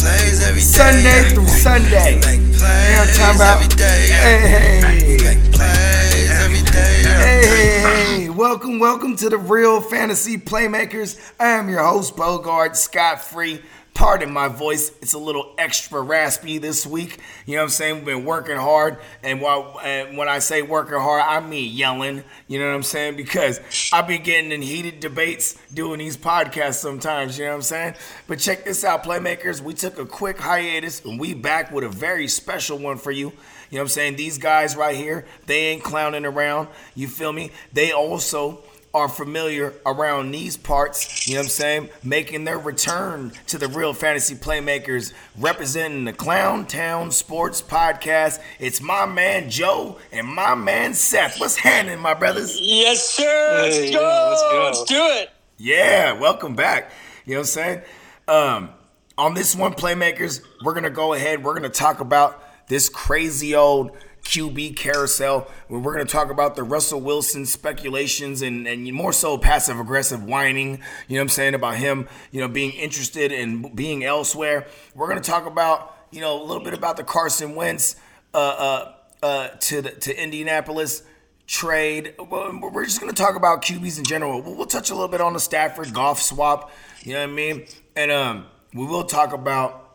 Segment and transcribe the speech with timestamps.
[0.00, 2.14] Sunday through Sunday.
[2.14, 3.62] We make You know what I'm talking about?
[3.62, 4.08] every day.
[4.08, 8.28] Hey, hey, plays every day, hey, hey.
[8.30, 11.20] Welcome, welcome to the Real Fantasy Playmakers.
[11.38, 13.60] I am your host, Bogart Scott Free.
[13.94, 17.18] Pardon my voice, it's a little extra raspy this week.
[17.44, 17.94] You know what I'm saying?
[17.96, 22.24] We've been working hard, and while and when I say working hard, I mean yelling.
[22.48, 23.16] You know what I'm saying?
[23.16, 23.60] Because
[23.92, 27.36] I've been getting in heated debates doing these podcasts sometimes.
[27.36, 27.94] You know what I'm saying?
[28.26, 29.60] But check this out, Playmakers.
[29.60, 33.32] We took a quick hiatus, and we back with a very special one for you.
[33.70, 34.16] You know what I'm saying?
[34.16, 36.68] These guys right here, they ain't clowning around.
[36.94, 37.52] You feel me?
[37.72, 41.88] They also are familiar around these parts, you know what I'm saying?
[42.02, 48.40] Making their return to the real fantasy playmakers, representing the Clown Town Sports Podcast.
[48.58, 51.38] It's my man Joe and my man Seth.
[51.38, 52.58] What's happening, my brothers?
[52.60, 53.58] Yes, sir.
[53.62, 54.00] Let's Hey, go.
[54.00, 54.62] yeah, let's go.
[54.64, 55.30] Let's do it.
[55.58, 56.90] Yeah, welcome back.
[57.26, 57.82] You know what I'm saying?
[58.26, 58.70] Um,
[59.16, 61.44] on this one, Playmakers, we're going to go ahead.
[61.44, 63.96] We're going to talk about this crazy old
[64.30, 65.50] QB carousel.
[65.66, 69.80] Where we're going to talk about the Russell Wilson speculations and, and more so passive
[69.80, 70.80] aggressive whining.
[71.08, 71.54] You know what I'm saying?
[71.54, 74.68] About him, you know, being interested in being elsewhere.
[74.94, 77.96] We're going to talk about, you know, a little bit about the Carson Wentz
[78.32, 81.02] uh, uh, uh, to, the, to Indianapolis
[81.48, 82.14] trade.
[82.20, 84.40] We're just going to talk about QBs in general.
[84.40, 86.70] We'll, we'll touch a little bit on the Stafford Goff swap.
[87.02, 87.66] You know what I mean?
[87.96, 89.88] And um, we will talk about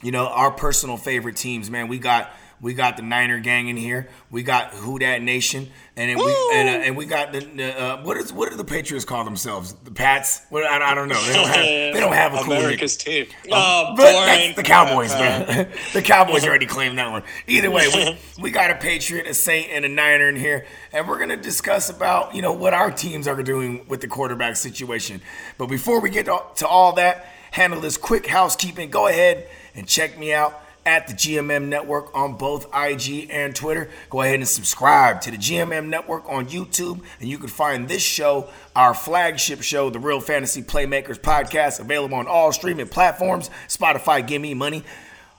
[0.00, 1.70] you know our personal favorite teams.
[1.70, 4.08] Man, we got we got the Niner gang in here.
[4.30, 7.80] We got Who Dat Nation, and then we and, uh, and we got the, the
[7.80, 9.74] uh, what is what do the Patriots call themselves?
[9.84, 10.42] The Pats?
[10.50, 11.22] What, I, I don't know.
[11.26, 13.26] They don't have they don't have a cool nick- America's team.
[13.50, 14.26] Oh, but boring.
[14.26, 15.68] that's the Cowboys, man.
[15.92, 17.22] the Cowboys already claimed that one.
[17.46, 21.06] Either way, we, we got a Patriot, a Saint, and a Niner in here, and
[21.06, 25.20] we're gonna discuss about you know what our teams are doing with the quarterback situation.
[25.58, 28.90] But before we get to to all that, handle this quick housekeeping.
[28.90, 33.90] Go ahead and check me out at the GMM Network on both IG and Twitter.
[34.10, 38.02] Go ahead and subscribe to the GMM Network on YouTube, and you can find this
[38.02, 43.50] show, our flagship show, the Real Fantasy Playmakers Podcast, available on all streaming platforms.
[43.68, 44.84] Spotify, give me money.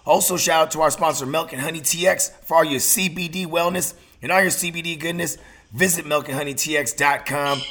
[0.06, 3.96] Also, shout out to our sponsor, Milk and Honey TX, for all your CBD wellness
[4.22, 5.38] and all your CBD goodness.
[5.74, 7.62] Visit milkandhoneytx.com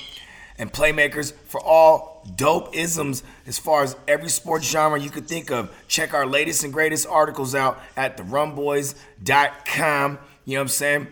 [0.59, 5.50] and Playmakers for all dope isms as far as every sports genre you could think
[5.50, 5.75] of.
[5.88, 10.19] Check our latest and greatest articles out at therunboys.com.
[10.44, 11.09] You know what I'm saying?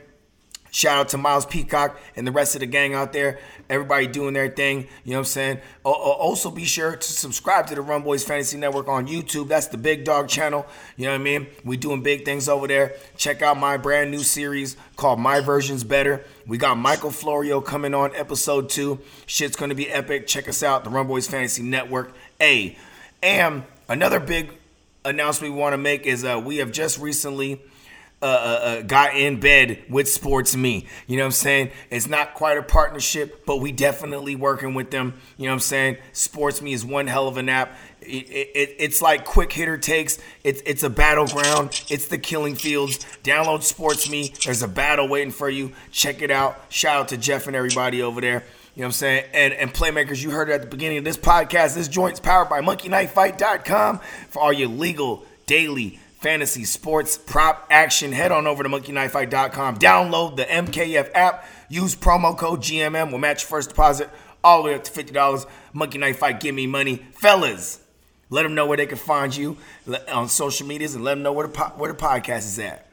[0.75, 3.39] Shout out to Miles Peacock and the rest of the gang out there.
[3.69, 4.89] Everybody doing their thing.
[5.05, 5.59] You know what I'm saying?
[5.85, 9.49] Also, be sure to subscribe to the Run Boys Fantasy Network on YouTube.
[9.49, 10.67] That's the Big Dog channel.
[10.97, 11.47] You know what I mean?
[11.63, 12.95] We doing big things over there.
[13.19, 16.25] Check out my brand new series called My Version's Better.
[16.47, 18.99] We got Michael Florio coming on episode two.
[19.27, 20.27] Shit's gonna be epic.
[20.27, 22.15] Check us out, the Run Boys Fantasy Network.
[22.41, 22.79] A.
[23.23, 24.53] And another big
[25.05, 27.61] announcement we want to make is uh, we have just recently
[28.23, 30.87] uh, uh, uh, got in bed with Sports Me.
[31.09, 31.71] You know what I'm saying?
[31.91, 35.15] It's not quite a partnership, but we definitely working with them.
[35.37, 35.97] You know what I'm saying?
[36.13, 37.77] Sports Me is one hell of an app.
[38.01, 40.19] It, it, it's like quick hitter takes.
[40.45, 41.83] It's it's a battleground.
[41.91, 42.99] It's the killing fields.
[43.25, 44.33] Download Sports Me.
[44.45, 45.73] There's a battle waiting for you.
[45.91, 46.61] Check it out.
[46.69, 48.45] Shout out to Jeff and everybody over there.
[48.77, 49.25] You know what I'm saying?
[49.35, 51.75] And and playmakers, you heard it at the beginning of this podcast.
[51.75, 58.13] This joint's powered by MonkeyKnifeFight.com for all your legal daily fantasy sports prop action.
[58.13, 59.79] Head on over to MonkeyKnifeFight.com.
[59.79, 61.45] Download the MKF app.
[61.69, 63.11] Use promo code GMM.
[63.11, 64.09] We'll match first deposit
[64.45, 65.47] all the way up to fifty dollars.
[65.73, 67.81] Monkey Knife Fight, give me money, fellas.
[68.31, 69.59] Let them know where they can find you
[70.11, 72.87] on social medias and let them know where the po- where the podcast is at.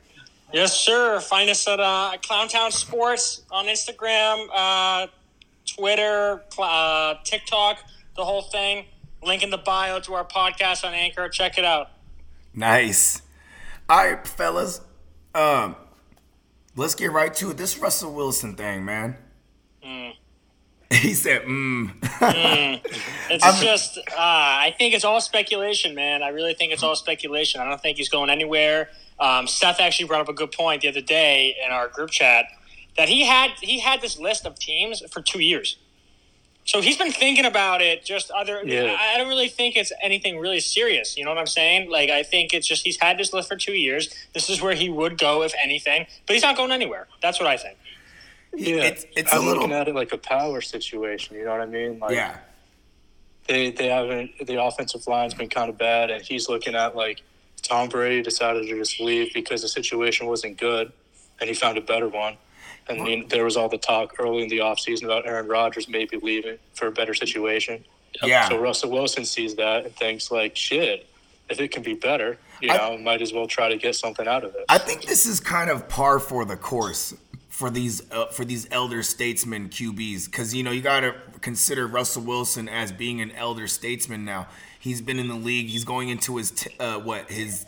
[0.52, 1.20] Yes, sir.
[1.20, 5.08] Find us at uh, Clowntown Sports on Instagram, uh,
[5.66, 7.78] Twitter, uh, TikTok,
[8.16, 8.86] the whole thing.
[9.22, 11.30] Link in the bio to our podcast on Anchor.
[11.30, 11.92] Check it out.
[12.54, 13.22] Nice.
[13.88, 14.82] All right, fellas.
[15.34, 15.76] Um,
[16.76, 17.58] let's get right to it.
[17.58, 19.18] This Russell Wilson thing, man.
[20.92, 21.92] He said, "Mm."
[23.32, 26.24] It's just, uh, I think it's all speculation, man.
[26.24, 27.62] I really think it's all speculation.
[27.62, 28.90] I don't think he's going anywhere.
[29.20, 32.46] Um, Seth actually brought up a good point the other day in our group chat
[32.98, 35.78] that he had he had this list of teams for two years.
[36.70, 38.06] So he's been thinking about it.
[38.06, 38.96] Just other, Yeah.
[39.00, 41.18] I I don't really think it's anything really serious.
[41.18, 41.90] You know what I'm saying?
[41.90, 44.14] Like I think it's just he's had this list for two years.
[44.36, 47.08] This is where he would go if anything, but he's not going anywhere.
[47.24, 47.80] That's what I think.
[48.56, 51.36] Yeah, It's- it's I'm a little- looking at it like a power situation.
[51.38, 51.98] You know what I mean?
[51.98, 52.38] Like, Yeah.
[53.48, 57.22] they they haven't the offensive line's been kind of bad, and he's looking at like
[57.64, 60.92] Tom Brady decided to just leave because the situation wasn't good,
[61.40, 62.38] and he found a better one.
[62.90, 66.18] And then there was all the talk early in the offseason about Aaron Rodgers maybe
[66.18, 67.86] leaving for a better situation.
[68.24, 68.50] Yeah.
[68.50, 71.08] So Russell Wilson sees that and thinks like, shit,
[71.50, 74.28] if it can be better, you I- know, might as well try to get something
[74.28, 74.66] out of it.
[74.70, 77.14] I think this is kind of par for the course
[77.50, 81.88] for these uh, for these elder statesmen QBs because you know you got to consider
[81.88, 84.48] Russell Wilson as being an elder statesman now.
[84.80, 85.68] He's been in the league.
[85.68, 87.66] He's going into his t- uh, what his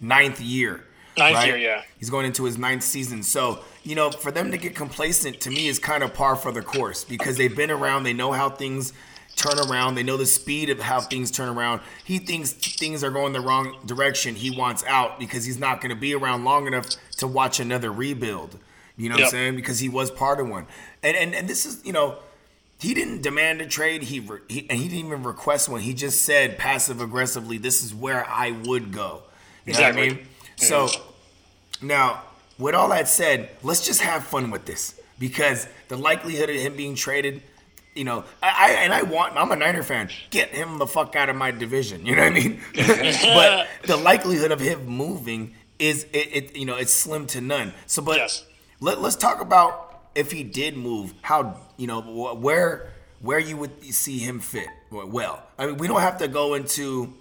[0.00, 0.84] ninth year.
[1.18, 1.82] Ninth year, yeah.
[1.98, 3.22] He's going into his ninth season.
[3.22, 6.50] So you know, for them to get complacent to me is kind of par for
[6.50, 8.02] the course because they've been around.
[8.02, 8.92] They know how things
[9.36, 9.94] turn around.
[9.94, 11.80] They know the speed of how things turn around.
[12.04, 14.34] He thinks things are going the wrong direction.
[14.34, 16.86] He wants out because he's not going to be around long enough
[17.18, 18.58] to watch another rebuild.
[18.96, 19.56] You know what I'm saying?
[19.56, 20.66] Because he was part of one.
[21.02, 22.16] And and, and this is, you know,
[22.78, 24.04] he didn't demand a trade.
[24.04, 25.80] He, re, he and he didn't even request one.
[25.80, 29.24] He just said passive aggressively, "This is where I would go."
[29.66, 30.08] You know what I Exactly.
[30.10, 30.26] mean?
[30.56, 30.88] So
[31.82, 32.22] now,
[32.58, 36.76] with all that said, let's just have fun with this because the likelihood of him
[36.76, 37.42] being traded,
[37.94, 39.36] you know, I, I and I want.
[39.36, 40.10] I'm a Niner fan.
[40.30, 42.04] Get him the fuck out of my division.
[42.04, 42.60] You know what I mean?
[42.74, 46.56] but the likelihood of him moving is it, it.
[46.56, 47.72] You know, it's slim to none.
[47.86, 48.44] So, but Yes.
[48.80, 52.00] let, let's talk about if he did move, how you know
[52.34, 52.90] where
[53.20, 55.42] where you would see him fit well.
[55.58, 57.12] I mean, we don't have to go into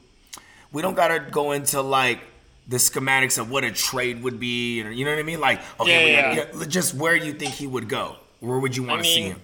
[0.72, 2.20] we don't gotta go into like
[2.68, 5.40] the schematics of what a trade would be, or you know what I mean?
[5.42, 6.46] Like, okay, Yeah, we yeah.
[6.46, 8.16] got- yeah, just where do you think he would go.
[8.40, 9.42] Where would you want to I see him?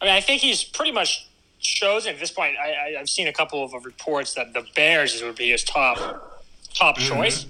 [0.00, 1.26] I mean, I think he's pretty much
[1.60, 2.56] chosen at this point.
[2.58, 5.96] I, I, I've seen a couple of reports that the Bears would be his top
[6.74, 7.14] top Mm-hmm.
[7.14, 7.46] choice.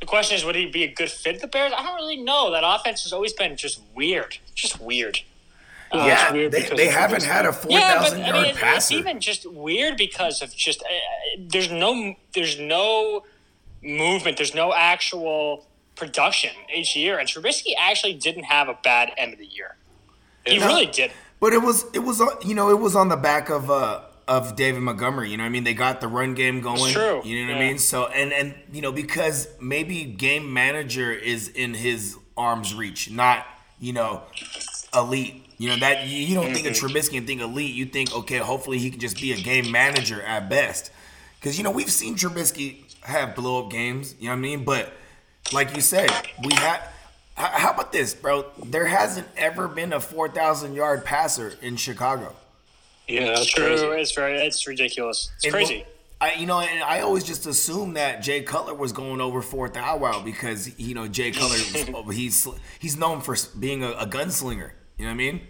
[0.00, 1.72] The question is, would he be a good fit at the Bears?
[1.76, 2.50] I don't really know.
[2.50, 5.20] That offense has always been just weird, just weird.
[5.92, 8.56] Uh, yeah, weird they, they haven't had a four thousand Yeah, thousand I yard mean,
[8.56, 10.86] it- it's even just weird because of just uh,
[11.38, 13.22] there's no there's no
[13.84, 14.36] movement.
[14.36, 15.66] There's no actual
[15.96, 19.76] production each year, and Trubisky actually didn't have a bad end of the year.
[20.44, 20.66] He Yeah.
[20.66, 21.12] really did.
[21.40, 24.56] But it was it was you know it was on the back of uh of
[24.56, 25.30] David Montgomery.
[25.30, 25.64] You know what I mean?
[25.64, 26.92] They got the run game going.
[26.92, 27.20] true.
[27.24, 27.78] You know what I mean?
[27.78, 33.46] So and and you know because maybe game manager is in his arm's reach, not
[33.78, 34.22] you know
[34.94, 35.42] elite.
[35.58, 37.74] You know that you, you don't think of Trubisky and think elite.
[37.74, 40.90] You think okay, hopefully he can just be a game manager at best.
[41.44, 44.14] Because you know we've seen Trubisky have blow up games.
[44.18, 44.64] You know what I mean?
[44.64, 44.94] But
[45.52, 46.10] like you said,
[46.42, 46.80] we had.
[47.34, 48.46] How about this, bro?
[48.64, 52.34] There hasn't ever been a four thousand yard passer in Chicago.
[53.06, 53.66] Yeah, that's True.
[53.66, 53.84] crazy.
[53.84, 54.38] It's very.
[54.38, 55.30] It's ridiculous.
[55.36, 55.84] It's And crazy.
[56.18, 59.68] I, you know, and I always just assumed that Jay Cutler was going over for
[59.68, 61.58] Thou Wow because you know Jay Cutler
[61.94, 62.48] oh, he's
[62.78, 64.70] he's known for being a, a gunslinger.
[64.96, 65.42] You know what I mean?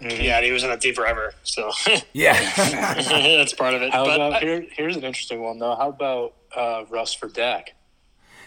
[0.00, 1.34] Yeah, and he was in that team forever.
[1.42, 1.70] So
[2.12, 2.32] Yeah.
[2.56, 3.92] that's part of it.
[3.92, 4.66] How but about I- here?
[4.72, 5.74] Here's an interesting one though.
[5.74, 7.74] How about uh, Russ for Dak?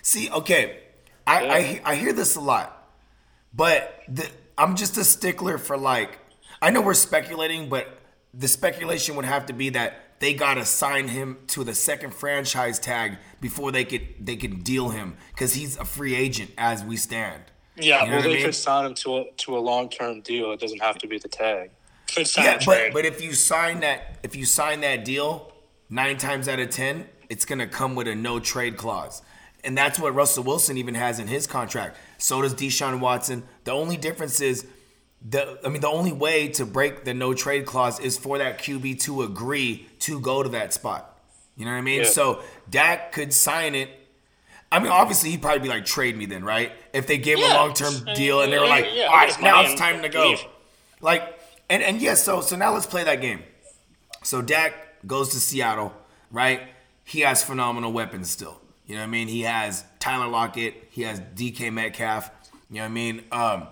[0.01, 0.80] See, okay,
[1.25, 2.91] I, I I hear this a lot,
[3.53, 4.27] but the,
[4.57, 6.19] I'm just a stickler for like.
[6.62, 8.00] I know we're speculating, but
[8.33, 12.80] the speculation would have to be that they gotta sign him to the second franchise
[12.80, 16.97] tag before they could they could deal him because he's a free agent as we
[16.97, 17.44] stand.
[17.78, 18.45] Yeah, You know Well, what I they mean?
[18.45, 20.52] could sign him to a to a long term deal.
[20.52, 21.71] It doesn't have to be the tag.
[22.14, 25.52] could sign Yeah, but but if you sign that if you sign that deal,
[25.90, 29.21] nine times out of ten, it's gonna come with a no trade clause.
[29.66, 31.97] And that's what Russell Wilson even has in his contract.
[32.18, 33.44] So does Deshaun Watson.
[33.64, 34.66] The only difference is
[35.28, 38.59] the I mean the only way to break the no trade clause is for that
[38.59, 41.18] QB to agree to go to that spot.
[41.56, 42.02] You know what I mean?
[42.02, 42.07] Yeah.
[42.09, 43.90] So Dak could sign it.
[44.73, 46.71] I mean, obviously he'd probably be like, trade me then, right?
[46.94, 49.42] If they gave him a long term deal and they were like, Yeah, all right,
[49.42, 50.35] now it's time to go.
[50.99, 51.39] Like,
[51.69, 53.44] and and yes, so so now let's play that game.
[54.23, 54.73] So Dak
[55.06, 55.94] goes to Seattle,
[56.31, 56.61] right?
[57.03, 58.59] He has phenomenal weapons still.
[58.87, 59.27] You know what I mean?
[59.27, 60.87] He has Tyler Lockett.
[60.89, 62.31] He has DK Metcalf.
[62.69, 63.23] You know what I mean?
[63.31, 63.68] Um,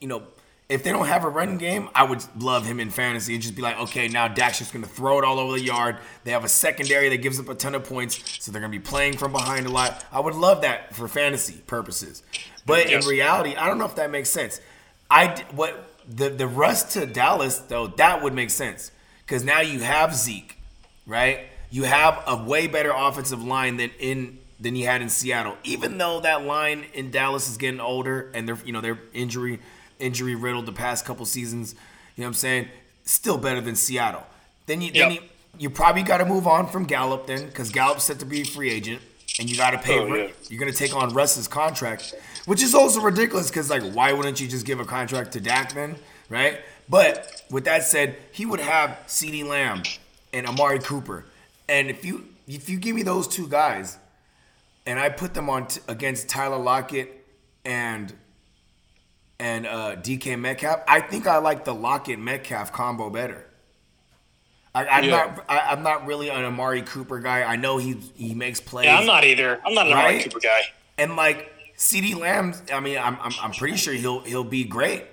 [0.00, 0.24] you know,
[0.68, 3.54] if they don't have a running game, I would love him in fantasy and just
[3.54, 5.98] be like, okay, now Dak's just gonna throw it all over the yard.
[6.24, 8.78] They have a secondary that gives up a ton of points, so they're gonna be
[8.80, 10.04] playing from behind a lot.
[10.12, 12.22] I would love that for fantasy purposes,
[12.66, 13.04] but Yes.
[13.04, 14.60] in reality, I don't know if that makes sense.
[15.08, 18.90] I what the the Russ to Dallas though that would make sense
[19.24, 20.56] because now you have Zeke,
[21.06, 21.46] right?
[21.70, 25.56] You have a way better offensive line than in than you had in Seattle.
[25.62, 29.60] Even though that line in Dallas is getting older and they're you know they're injury
[29.98, 31.74] injury riddled the past couple seasons,
[32.16, 32.68] you know what I'm saying?
[33.04, 34.26] still better than Seattle.
[34.66, 34.94] Then you Yep.
[34.94, 35.20] then you,
[35.58, 38.44] you probably got to move on from Gallup then because Gallup's set to be a
[38.44, 39.00] free agent,
[39.38, 39.98] and you got to pay.
[40.00, 40.28] Oh, yeah.
[40.48, 42.14] You're gonna take on Russ's contract,
[42.46, 45.72] which is also ridiculous because like why wouldn't you just give a contract to Dak
[45.74, 45.94] then,
[46.28, 46.58] right?
[46.88, 49.84] But with that said, he would have CeeDee Lamb
[50.32, 51.24] and Amari Cooper,
[51.68, 53.98] and if you if you give me those two guys,
[54.84, 57.24] and I put them on t- against Tyler Lockett
[57.64, 58.12] and
[59.38, 63.46] and uh, DK Metcalf, I think I like the Lockett Metcalf combo better.
[64.74, 65.10] I, I'm Yeah.
[65.10, 65.44] not.
[65.48, 67.42] I, I'm not really an Amari Cooper guy.
[67.42, 68.86] I know he he makes plays.
[68.86, 69.60] Yeah, I'm not either.
[69.64, 70.60] I'm not an Amari Cooper guy.
[70.98, 75.04] And like CeeDee Lamb, I mean, I'm, I'm I'm pretty sure he'll he'll be great.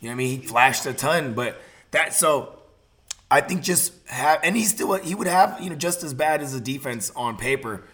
[0.00, 0.40] You know what I mean?
[0.40, 1.60] He flashed a ton, but
[1.92, 2.58] that so
[3.30, 6.40] I think just have and he still he would have you know just as bad
[6.42, 7.84] as a defense on paper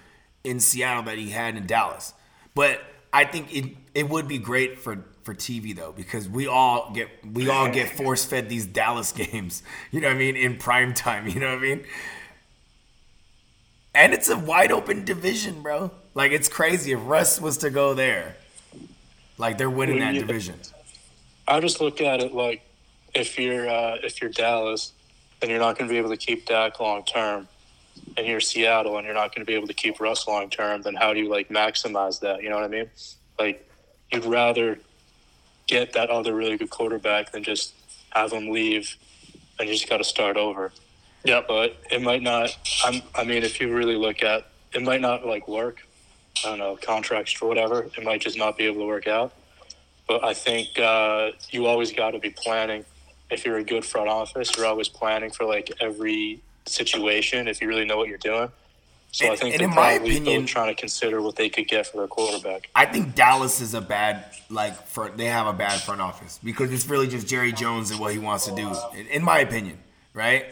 [0.44, 2.12] in Seattle that he had in Dallas.
[2.54, 2.80] But
[3.12, 7.08] I think it it would be great for for TV though because we all get
[7.34, 9.62] we all get force fed these Dallas games.
[9.90, 11.28] You know what I mean in prime time.
[11.28, 11.84] You know what I mean?
[13.94, 15.90] And it's a wide open division, bro.
[16.14, 18.36] Like it's crazy if Russ was to go there.
[19.36, 20.20] Like they're winning that Yeah.
[20.20, 20.54] division.
[21.46, 22.62] I just look at it like
[23.12, 24.92] if you're uh, if you're Dallas
[25.42, 27.48] and you're not going to be able to keep Dak long term,
[28.16, 30.80] and you're Seattle and you're not going to be able to keep Russ long term,
[30.80, 32.42] then how do you like maximize that?
[32.42, 32.90] You know what I mean?
[33.38, 33.68] Like
[34.10, 34.78] you'd rather
[35.68, 37.74] get that other really good quarterback than just
[38.10, 38.96] have him leave
[39.58, 40.72] and you just got to start over.
[41.24, 42.56] Yeah, But it might not.
[42.84, 45.86] I'm, I mean, if you really look at, it might not like work.
[46.44, 47.82] I don't know contracts or whatever.
[47.82, 49.32] It might just not be able to work out.
[50.06, 52.84] But I think uh, you always got to be planning.
[53.30, 57.48] If you're a good front office, you're always planning for like every situation.
[57.48, 58.48] If you really know what you're doing.
[59.10, 61.66] So I And- think and they're in my opinion- trying to consider what they could
[61.66, 62.68] get for their quarterback.
[62.74, 65.16] I think Dallas is a bad like front.
[65.16, 68.18] They have a bad front office because it's really just Jerry Jones and what he
[68.18, 68.70] wants to do,
[69.10, 69.78] in, my opinion,
[70.14, 70.46] right?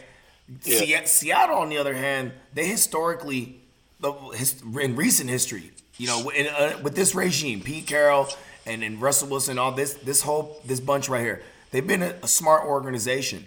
[0.63, 0.79] Yeah.
[0.79, 3.59] Se- Seattle, on the other hand, they historically,
[3.99, 4.13] the
[4.81, 8.27] in recent history, you know, in, uh, with this regime, Pete Carroll
[8.65, 12.15] and, and Russell Wilson, all this this whole this bunch right here, they've been a,
[12.23, 13.45] a smart organization,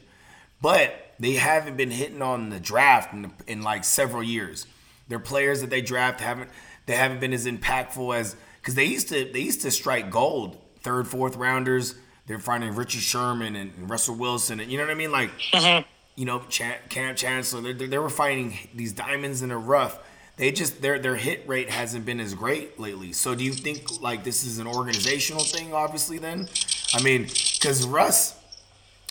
[0.63, 4.67] but they haven't been hitting on the draft in, in like several years.
[5.11, 6.51] Their players that they draft haven't
[6.87, 10.57] they haven't been as impactful as because they used to they used to strike gold
[10.83, 11.97] third fourth rounders.
[12.27, 15.83] They're finding Richard Sherman and, Russell Wilson and you know what I mean like mm-hmm.
[16.15, 17.61] you know Chan- Cam Chancellor.
[17.61, 19.99] They, they, they were finding these diamonds in the rough.
[20.37, 23.13] They just their their hit rate hasn't been as great lately.
[23.13, 25.75] So do you think like this is an organizational thing?
[25.75, 26.49] Obviously, then
[26.95, 28.41] I mean because Russ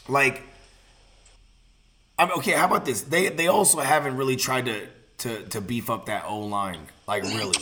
[0.08, 0.44] like
[2.18, 2.54] I'm okay.
[2.54, 3.02] How about this?
[3.02, 4.88] They they also haven't really tried to
[5.20, 6.88] to to beef up that O line.
[7.08, 7.54] Like really,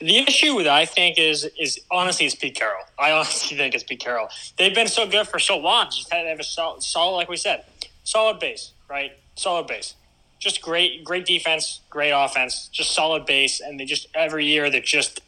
[0.00, 2.84] The issue with I think is is honestly it's Pete Carroll.
[2.98, 4.28] I honestly think it's Pete Carroll.
[4.58, 5.86] They've been so good for so long.
[5.86, 7.64] Just had to have a solid, solid, like we said,
[8.04, 9.12] solid base, right?
[9.36, 9.94] Solid base.
[10.38, 14.80] Just great, great defense, great offense, just solid base, and they just every year they
[14.80, 15.20] just.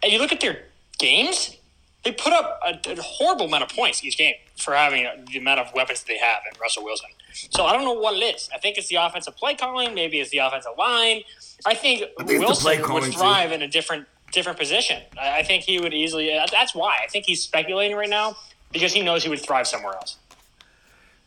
[0.00, 0.60] And you look at their
[0.98, 1.56] games,
[2.04, 5.58] they put up a, a horrible amount of points each game for having the amount
[5.58, 7.10] of weapons that they have in Russell Wilson.
[7.32, 8.48] So I don't know what it is.
[8.54, 9.94] I think it's the offensive play calling.
[9.94, 11.22] Maybe it's the offensive line.
[11.66, 13.18] I think, I think Wilson would calling, too.
[13.18, 15.02] thrive in a different different position.
[15.20, 16.36] I, I think he would easily.
[16.36, 18.36] uh, That's why I think he's speculating right now
[18.72, 20.16] because he knows he would thrive somewhere else.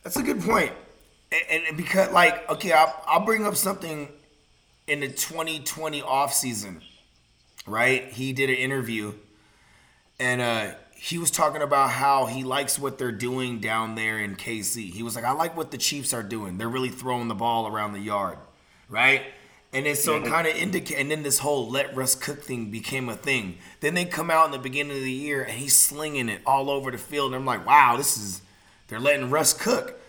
[0.04, 0.72] that's a good point.
[1.50, 4.10] And, and because like okay, I'll, I'll bring up something
[4.88, 6.82] in the 2020 off season,
[7.66, 8.06] right?
[8.12, 9.14] He did an interview,
[10.20, 10.72] and uh,
[11.04, 14.92] he was talking about how he likes what they're doing down there in KC.
[14.92, 16.60] He was like, I like what the Chiefs are doing.
[16.60, 18.38] They're really throwing the ball around the yard,
[18.88, 19.24] right?
[19.74, 22.70] And then so it kind of indicate, and then this whole let Russ cook thing
[22.70, 23.58] became a thing.
[23.80, 26.70] Then they come out in the beginning of the year and he's slinging it all
[26.70, 28.44] over the field, and I'm like, wow, this is
[28.88, 30.00] they're letting Russ cook.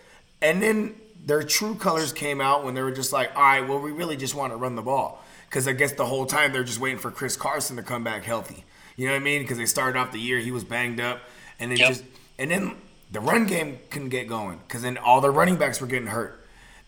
[0.43, 0.95] And then
[1.25, 4.15] their true colors came out when they were just like, all right, well, we really
[4.15, 5.23] just want to run the ball.
[5.49, 8.23] Because I guess the whole time they're just waiting for Chris Carson to come back
[8.25, 8.63] healthy.
[8.95, 9.41] You know what I mean?
[9.41, 11.19] Because they started off the year, he was banged up.
[11.59, 11.89] And it Yep.
[11.89, 12.03] just,
[12.37, 12.75] and then
[13.11, 16.39] the run game couldn't get going because then all their running backs were getting hurt.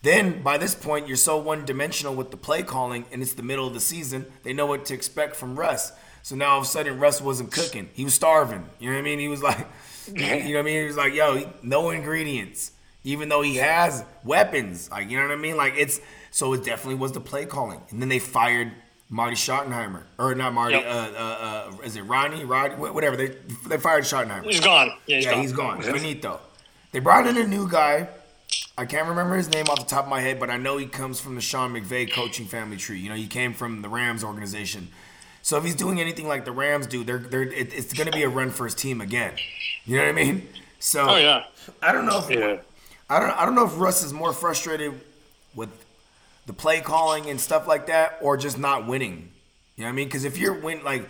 [0.02, 3.42] Then by this point, you're so one dimensional with the play calling, and it's the
[3.44, 4.26] middle of the season.
[4.44, 5.92] They know what to expect from Russ.
[6.22, 7.90] So now all of a sudden, Russ wasn't cooking.
[7.94, 8.66] He was starving.
[8.80, 9.20] You know what I mean?
[9.20, 9.68] He was like,
[10.08, 10.82] you know what I mean?
[10.82, 12.72] He was like, yo, no ingredients,
[13.04, 14.92] even though he has weapons.
[14.92, 15.58] Like, you know what I mean?
[15.58, 16.00] Like, it's
[16.32, 17.82] so it definitely was the play calling.
[17.90, 18.74] And then they fired
[19.10, 20.86] Marty Schottenheimer, or not Marty, Yep.
[20.86, 22.44] uh, uh, uh, is it Ronnie?
[22.44, 22.76] Roddy?
[22.76, 23.16] Whatever.
[23.16, 23.36] They
[23.68, 24.44] they fired Schottenheimer.
[24.46, 24.92] He's gone.
[25.06, 25.42] Yeah, he's Yeah, gone.
[25.42, 25.82] he's gone.
[25.82, 26.40] Finito.
[26.92, 28.08] They brought in a new guy.
[28.78, 30.86] I can't remember his name off the top of my head, but I know he
[30.86, 33.00] comes from the Sean McVay coaching family tree.
[33.00, 34.90] You know, he came from the Rams organization.
[35.42, 38.12] So if he's doing anything like the Rams do, they're, they're, it, it's going to
[38.12, 39.34] be a run for his team again.
[39.86, 40.48] You know what I mean?
[40.80, 41.44] So Oh yeah.
[41.82, 42.58] I don't know if Yeah.
[43.10, 45.00] I don't I don't know if Russ is more frustrated
[45.54, 45.70] with
[46.46, 49.32] the play calling and stuff like that, or just not winning.
[49.76, 50.08] You know what I mean?
[50.08, 51.08] Because if you're win like.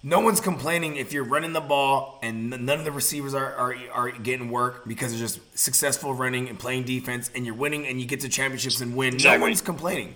[0.00, 3.74] No one's complaining if you're running the ball and none of the receivers are, are,
[3.92, 8.00] are getting work because they're just successful running and playing defense and you're winning and
[8.00, 9.16] you get to championships and win.
[9.16, 10.14] No one's complaining.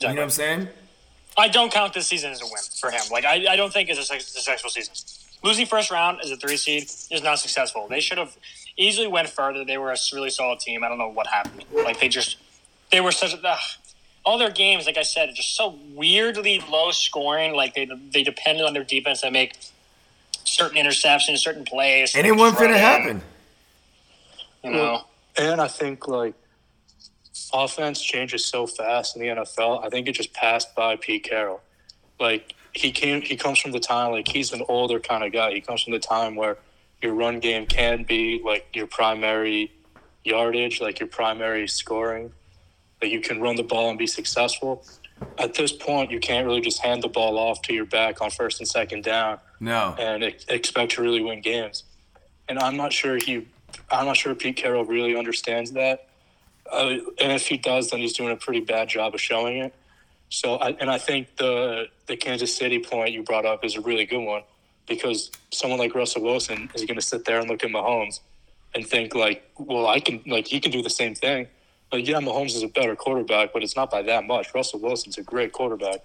[0.00, 0.68] You know what I'm saying?
[1.38, 3.00] I don't count this season as a win for him.
[3.10, 4.94] Like I, I don't think it's a successful season.
[5.42, 7.86] Losing first round as a three seed is not successful.
[7.88, 8.36] They should have
[8.76, 9.64] easily went further.
[9.64, 10.84] They were a really solid team.
[10.84, 11.64] I don't know what happened.
[11.72, 12.36] Like they just
[12.90, 13.58] they were such ugh.
[14.24, 14.86] all their games.
[14.86, 17.54] Like I said, are just so weirdly low scoring.
[17.54, 19.56] Like they they depended on their defense to make
[20.44, 22.14] certain interceptions, certain plays.
[22.14, 23.22] And it wasn't Run finna in, happen.
[24.64, 25.04] You know.
[25.38, 26.34] And I think like
[27.52, 29.84] offense changes so fast in the NFL.
[29.84, 31.60] I think it just passed by Pete Carroll.
[32.18, 35.52] Like he came, he comes from the time like he's an older kind of guy.
[35.52, 36.58] He comes from the time where
[37.02, 39.72] your run game can be like your primary
[40.24, 42.32] yardage, like your primary scoring.
[43.00, 44.84] That you can run the ball and be successful.
[45.38, 48.30] At this point, you can't really just hand the ball off to your back on
[48.30, 49.94] first and second down No.
[49.98, 51.84] and expect to really win games.
[52.48, 53.46] And I'm not sure he,
[53.90, 56.08] I'm not sure Pete Carroll really understands that.
[56.70, 59.74] Uh, and if he does, then he's doing a pretty bad job of showing it.
[60.28, 63.80] So, I, and I think the the Kansas City point you brought up is a
[63.80, 64.42] really good one
[64.86, 68.20] because someone like Russell Wilson is going to sit there and look at Mahomes
[68.74, 71.46] and think like, well, I can like he can do the same thing.
[71.90, 74.54] But yeah, Mahomes is a better quarterback, but it's not by that much.
[74.54, 76.00] Russell Wilson's a great quarterback.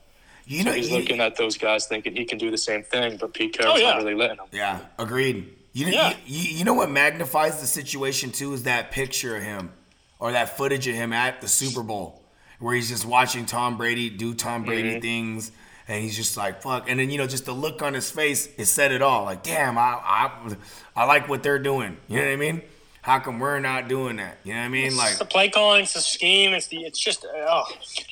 [0.45, 3.17] You know, He's you- looking at those guys thinking he can do the same thing,
[3.17, 3.89] but Pete Carroll's Oh, yeah.
[3.91, 4.45] not really letting him.
[4.51, 5.53] Yeah, agreed.
[5.73, 6.13] You, Yeah.
[6.25, 9.71] you, you know what magnifies the situation too is that picture of him
[10.19, 12.21] or that footage of him at the Super Bowl
[12.59, 14.99] where he's just watching Tom Brady do Tom Brady Mm-hmm.
[15.01, 15.51] things
[15.87, 18.47] and he's just like fuck and then you know just the look on his face
[18.57, 20.55] it said it all like damn I I,
[20.95, 22.61] I like what they're doing you know what I mean
[23.03, 25.83] how come we're not doing that you know what I mean like the play calling,
[25.83, 27.65] it's the scheme, it's the it's just oh,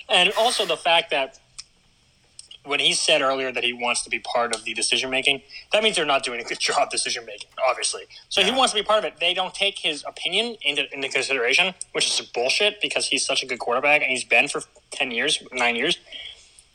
[0.09, 1.39] and also the fact that
[2.63, 5.41] when he said earlier that he wants to be part of the decision making,
[5.73, 8.03] that means they're not doing a good job decision making, obviously.
[8.29, 9.19] So he wants to be part of it.
[9.19, 13.47] They don't take his opinion into, into consideration, which is bullshit because he's such a
[13.47, 15.97] good quarterback and he's been for ten years, nine years.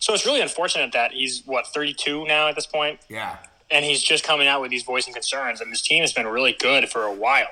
[0.01, 3.37] So it's really unfortunate that he's what thirty two now at this point, yeah
[3.71, 6.53] and he's just coming out with these voicing concerns, and his team has been really
[6.59, 7.49] good for a while.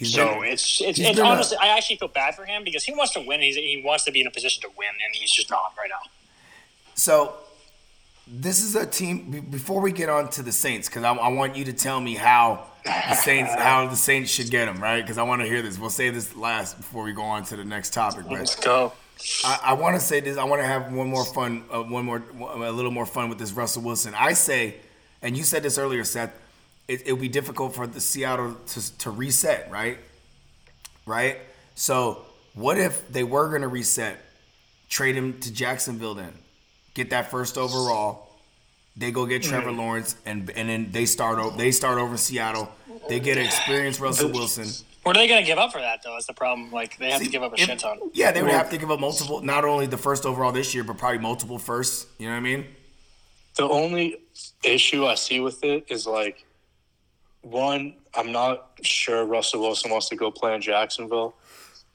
[0.00, 2.64] He's So been- it's it's, it's been a- honestly, I actually feel bad for him
[2.64, 3.40] because he wants to win.
[3.40, 5.88] He's, he wants to be in a position to win, and he's just not right
[5.88, 6.10] now.
[6.94, 7.34] So
[8.26, 9.30] this is a team.
[9.30, 12.00] be- Before we get on to the Saints, because I, I want you to tell
[12.00, 15.00] me how the Saints how the Saints should get them right.
[15.02, 15.78] Because I want to hear this.
[15.78, 18.24] We'll say this last before we go on to the next topic.
[18.24, 18.92] But Let's go.
[19.44, 20.38] I, I want to say this.
[20.38, 23.38] I want to have one more fun, uh, one more, a little more fun with
[23.38, 24.14] this Russell Wilson.
[24.16, 24.76] I say,
[25.20, 26.32] and you said this earlier, Seth.
[26.90, 29.98] It, it would be difficult for the Seattle to, to reset, right?
[31.06, 31.38] Right.
[31.76, 34.18] So what if they were going to reset?
[34.88, 36.32] Trade him to Jacksonville, then
[36.94, 38.28] get that first overall.
[38.96, 39.78] They go get Trevor mm-hmm.
[39.78, 41.56] Lawrence, and and then they start over.
[41.56, 42.68] They start over in Seattle.
[43.08, 44.66] They get an experienced Russell Wilson.
[45.04, 46.14] What are they going to give up for that though?
[46.14, 46.72] That's the problem.
[46.72, 48.00] Like they have See, to give up a if- shit ton.
[48.14, 50.82] Yeah, they would have to give up multiple, not only the first overall this year,
[50.82, 52.06] but probably multiple firsts.
[52.18, 52.66] You know what I mean?
[53.54, 54.16] The only
[54.64, 56.44] issue I see with it is like,
[57.42, 61.34] one, I'm not sure Russell Wilson wants to go play in Jacksonville,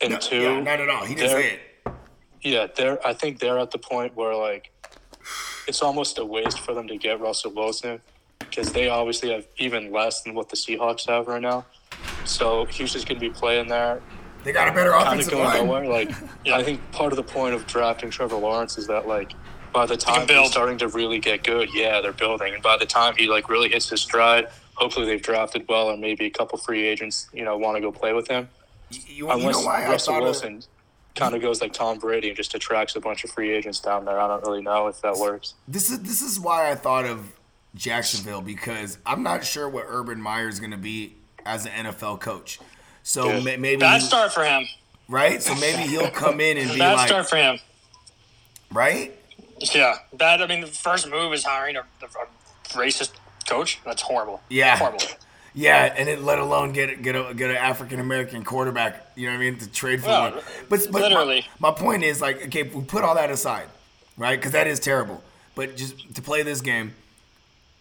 [0.02, 1.06] and No, two, yeah, not at all.
[1.06, 1.94] He didn't say it.
[2.42, 3.06] yeah, they're.
[3.06, 4.72] I think they're at the point where like,
[5.68, 8.02] it's almost a waste for them to get Russell Wilson
[8.40, 11.66] because they obviously have even less than what the Seahawks have right now.
[12.26, 14.02] So he's just going to be playing there,
[14.44, 15.66] They got a better kind of offensive going line.
[15.66, 15.86] nowhere.
[15.88, 16.12] Like,
[16.52, 19.34] I think part of the point of drafting Trevor Lawrence is that like,
[19.74, 22.86] by the time he's starting to really get good, yeah, they're building, and by the
[22.86, 26.58] time he like really hits his stride, hopefully they've drafted well, or maybe a couple
[26.58, 28.48] free agents, you know, want to go play with him.
[28.92, 30.64] You, you Unless why I Russell thought of- Wilson
[31.16, 34.04] kind of goes like Tom Brady and just attracts a bunch of free agents down
[34.06, 34.20] there.
[34.20, 35.54] I don't really know if that works.
[35.68, 37.32] this is this is why I thought of
[37.74, 42.20] Jacksonville because I'm not sure what Urban Meyer is going to be as an NFL
[42.20, 42.60] coach.
[43.04, 43.36] So Yeah.
[43.40, 44.66] ma- maybe Bad start for him.
[45.08, 45.42] right?
[45.42, 47.60] So maybe he'll come in and be Bad like, start for him.
[48.72, 49.14] right?
[49.74, 50.42] Yeah, bad.
[50.42, 52.08] I mean, the first move is hiring a, a
[52.78, 53.12] racist
[53.48, 53.80] coach.
[53.86, 54.42] That's horrible.
[54.50, 54.78] Yeah.
[54.78, 55.00] horrible.
[55.58, 59.12] Yeah, and then let alone get get a get an African American quarterback.
[59.16, 60.44] You know what I mean to trade for Yeah, one.
[60.68, 61.46] But but literally.
[61.60, 63.68] my, my point is like okay, we put all that aside,
[64.18, 64.38] right?
[64.38, 65.24] Because that is terrible.
[65.56, 66.94] But just to play this game,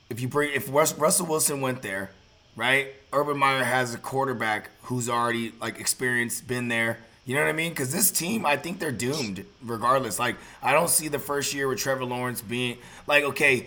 [0.08, 2.12] if you bring if Rus- Russell Wilson went there,
[2.54, 2.92] right?
[3.12, 6.98] Urban Meyer has a quarterback who's already like experienced, been there.
[7.26, 7.70] You know what I mean?
[7.72, 10.20] Because this team, I think they're doomed regardless.
[10.20, 13.66] Like I don't see the first year with Trevor Lawrence being like okay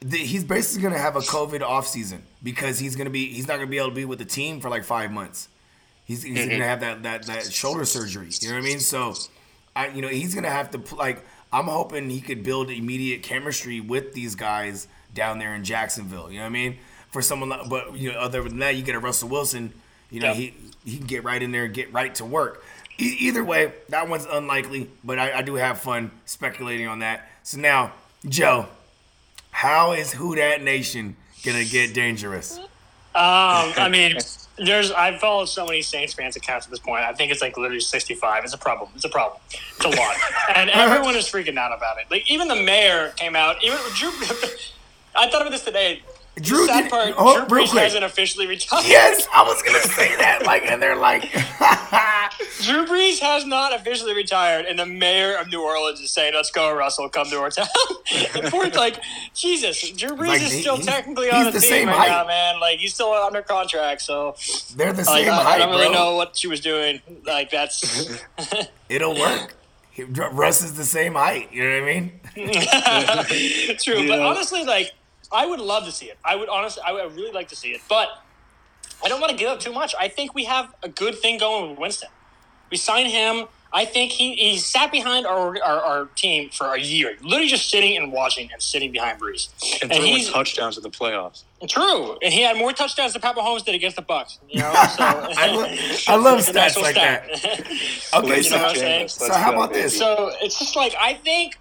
[0.00, 3.48] the, he's basically going to have a COVID offseason because he's going to be he's
[3.48, 5.48] not going to be able to be with the team for like five months.
[6.04, 8.30] He's, he's gonna have that, that that shoulder surgery.
[8.40, 8.80] You know what I mean?
[8.80, 9.14] So,
[9.76, 11.22] I you know he's gonna have to like.
[11.52, 16.30] I'm hoping he could build immediate chemistry with these guys down there in Jacksonville.
[16.30, 16.78] You know what I mean?
[17.10, 19.74] For someone, like, but you know, other than that, you get a Russell Wilson.
[20.10, 20.34] You know, Yeah.
[20.34, 20.54] he
[20.86, 22.64] he can get right in there and get right to work.
[22.98, 27.28] E- either way, that one's unlikely, but I, I do have fun speculating on that.
[27.42, 27.92] So now,
[28.26, 28.66] Joe,
[29.58, 32.58] how is Who Dat Nation gonna get dangerous?
[32.58, 32.68] Um,
[33.16, 34.16] I mean,
[34.56, 37.02] there's I've followed so many Saints fans accounts at this point.
[37.02, 38.44] I think it's like literally 65.
[38.44, 38.90] It's a problem.
[38.94, 39.40] It's a problem.
[39.50, 40.14] It's a lot,
[40.54, 42.06] and everyone is freaking out about it.
[42.08, 43.56] Like even the mayor came out.
[43.64, 44.10] Even Drew.
[45.16, 46.02] I thought about this today.
[46.40, 47.82] Drew, the sad did- part, oh, Drew Brees quick.
[47.82, 48.84] hasn't officially retired.
[48.86, 50.44] Yes, I was gonna say that.
[50.46, 51.22] Like, and they're like,
[52.62, 56.50] Drew Brees has not officially retired, and the mayor of New Orleans is saying, "Let's
[56.50, 57.66] go, Russell, come to our town."
[58.34, 59.00] and poor, like
[59.34, 62.08] Jesus, Drew Brees Like, is still he- technically on the, the team same right height.
[62.08, 62.60] now, man.
[62.60, 64.36] Like he's still under contract, so
[64.76, 65.92] they're the like same I, I don't really bro.
[65.94, 67.00] know what she was doing.
[67.26, 68.22] Like that's
[68.88, 69.54] It'll work.
[70.32, 71.52] Russ is the same height.
[71.52, 73.76] You know what I mean?
[73.78, 74.92] true, but honestly, like
[75.32, 76.18] I would love to see it.
[76.24, 78.08] I would honestly, I would really like to see it, but
[79.04, 79.94] I don't want to give up too much.
[79.98, 82.08] I think we have a good thing going with Winston.
[82.70, 83.46] We signed him.
[83.70, 87.68] I think he, he sat behind our, our, our team for a year, literally just
[87.68, 89.50] sitting and watching and sitting behind Brees.
[89.82, 91.42] And And throwing he's touchdowns in the playoffs.
[91.68, 94.38] true, and he had more touchdowns than Pat Mahomes did against the Bucs.
[94.48, 95.76] You know, so I, lo-
[96.08, 97.28] I love It's a nice stats like stat.
[97.42, 97.66] that.
[98.14, 99.98] Okay, You know so, so how about this?
[99.98, 101.58] So it's just like I think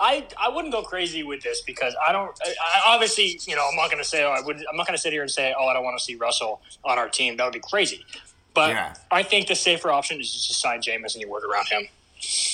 [0.00, 2.30] I I wouldn't go crazy with this because I don't.
[2.44, 4.56] I, I obviously, you know, I'm not going to say oh, I would.
[4.56, 6.60] I'm not going to sit here and say oh I don't want to see Russell
[6.84, 7.36] on our team.
[7.36, 8.04] That would be crazy.
[8.54, 8.94] But Yeah.
[9.10, 11.86] I think the safer option is just to sign Jameis and you work around him.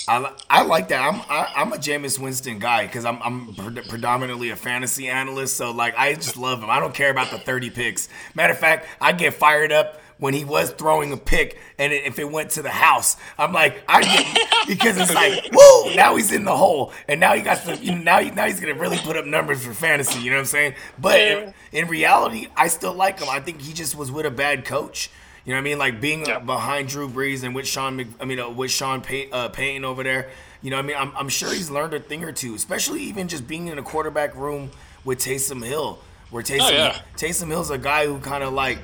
[0.09, 1.01] I, I like that.
[1.01, 5.57] I'm I, I'm a Jameis Winston guy because I'm I'm pre- predominantly a fantasy analyst.
[5.57, 6.69] So like I just love him.
[6.71, 8.09] I don't care about the 30 picks.
[8.35, 12.05] Matter of fact, I get fired up when he was throwing a pick and it,
[12.05, 16.17] if it went to the house, I'm like I get because it's like whoa now
[16.17, 18.61] he's in the hole and now he got some you know, now he, now he's
[18.61, 20.21] gonna really put up numbers for fantasy.
[20.21, 20.75] You know what I'm saying?
[20.99, 23.29] But in, in reality, I still like him.
[23.29, 25.11] I think he just was with a bad coach.
[25.45, 25.79] You know what I mean?
[25.79, 26.39] Like being Yeah.
[26.39, 29.85] behind Drew Brees and with Sean, Mc, I mean, uh, with Sean Pay, uh, Payton
[29.85, 30.31] over there.
[30.63, 30.97] You know what I mean?
[30.99, 33.83] I'm, I'm sure he's learned a thing or two, especially even just being in a
[33.83, 34.71] quarterback room
[35.05, 35.99] with Taysom Hill,
[36.31, 36.99] where Taysom, Oh, yeah.
[37.19, 38.79] Taysom Hill's a guy who kind of like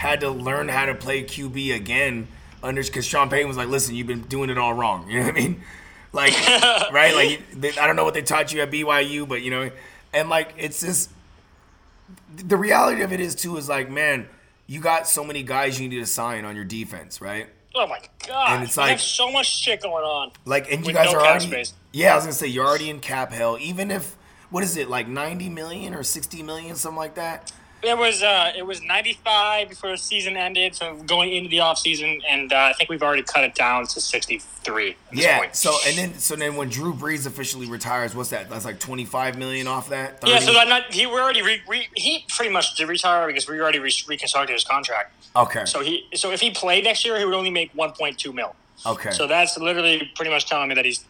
[0.00, 2.26] had to learn how to play QB again
[2.62, 5.06] under because Sean Payton was like, listen, you've been doing it all wrong.
[5.10, 5.62] You know what I mean?
[6.14, 6.32] Like,
[6.90, 7.14] right?
[7.14, 9.70] Like, they, I don't know what they taught you at BYU, but you know,
[10.14, 11.10] and like, it's just
[12.34, 14.26] the reality of it is too is like, man,
[14.66, 17.48] you got so many guys you need to sign on your defense, right?
[17.74, 18.54] Oh my god!
[18.54, 20.30] And it's like- have so much shit going on.
[20.46, 21.74] Like, and you guys no are already, space.
[21.92, 23.58] yeah, I was gonna say you're already in cap hell.
[23.60, 24.16] Even if
[24.48, 27.52] what is it like 90 million or 60 million, something like that.
[27.82, 31.78] It was uh, it was 95 before the season ended, so going into the off
[31.78, 34.90] season, and uh, I think we've already cut it down to 63.
[34.90, 35.38] At this Yeah.
[35.38, 35.56] point.
[35.56, 38.50] So and then so then when Drew Brees officially retires, what's that?
[38.50, 40.18] That's like 25 million off that.
[40.26, 40.54] Yeah, so 30?
[40.58, 43.78] that not he we already re, re, he pretty much did retire because we already
[43.78, 45.12] re, reconstructed his contract.
[45.34, 45.64] okay.
[45.64, 48.54] So he so if he played next year, he would only make 1.2 mil.
[48.84, 49.10] okay.
[49.12, 51.04] So that's literally pretty much telling me that he's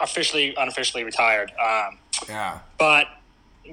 [0.00, 1.52] officially unofficially retired.
[1.62, 2.60] Um, yeah.
[2.78, 3.06] but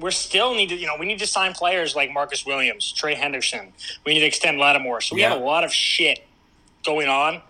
[0.00, 3.14] we're still need to you know we need to sign players like Marcus Williams, Trey
[3.14, 3.68] Hendrickson.
[4.06, 5.00] We need to extend Lattimore.
[5.00, 5.30] So we Yeah.
[5.30, 6.26] have a lot of shit
[6.84, 7.42] going on.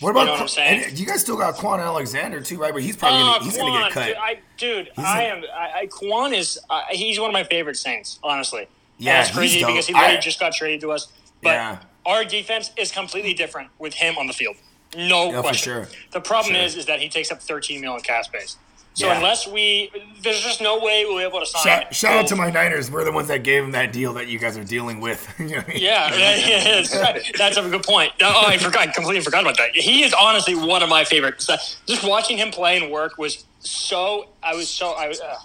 [0.00, 0.20] What about?
[0.20, 0.96] You know what I'm saying?
[0.96, 2.72] you guys still got Kwon Alexander too, right?
[2.72, 4.06] But he's probably Oh, gonna, he's gonna get cut.
[4.06, 5.44] Dude, I, dude, I am.
[5.54, 6.58] I, I Kwon is.
[6.68, 8.66] Uh, he's one of my favorite Saints, honestly.
[8.98, 11.08] Yeah, and it's crazy because he literally I- just got traded to us.
[11.42, 11.78] But Yeah.
[12.06, 14.56] our defense is completely different with him on the field.
[14.96, 15.72] No Yeah, question.
[15.72, 15.88] sure.
[16.10, 16.62] The problem Sure.
[16.64, 18.56] is, is that he takes up 13 million cap space.
[18.94, 19.16] So Yeah.
[19.16, 19.90] unless we,
[20.22, 21.62] there's just no way we'll be able to sign.
[21.62, 22.90] Shout, shout out to my Niners.
[22.90, 25.26] We're the ones that gave him that deal that you guys are dealing with.
[25.38, 25.78] You know I mean?
[25.82, 27.32] Yeah, that's, right.
[27.38, 28.12] that's a good point.
[28.20, 28.88] Oh, I forgot.
[28.88, 29.70] I completely forgot about that.
[29.74, 31.46] He is honestly one of my favorites.
[31.86, 34.28] Just watching him play and work was so.
[34.42, 34.92] I was so.
[34.92, 35.20] I was.
[35.20, 35.36] Uh,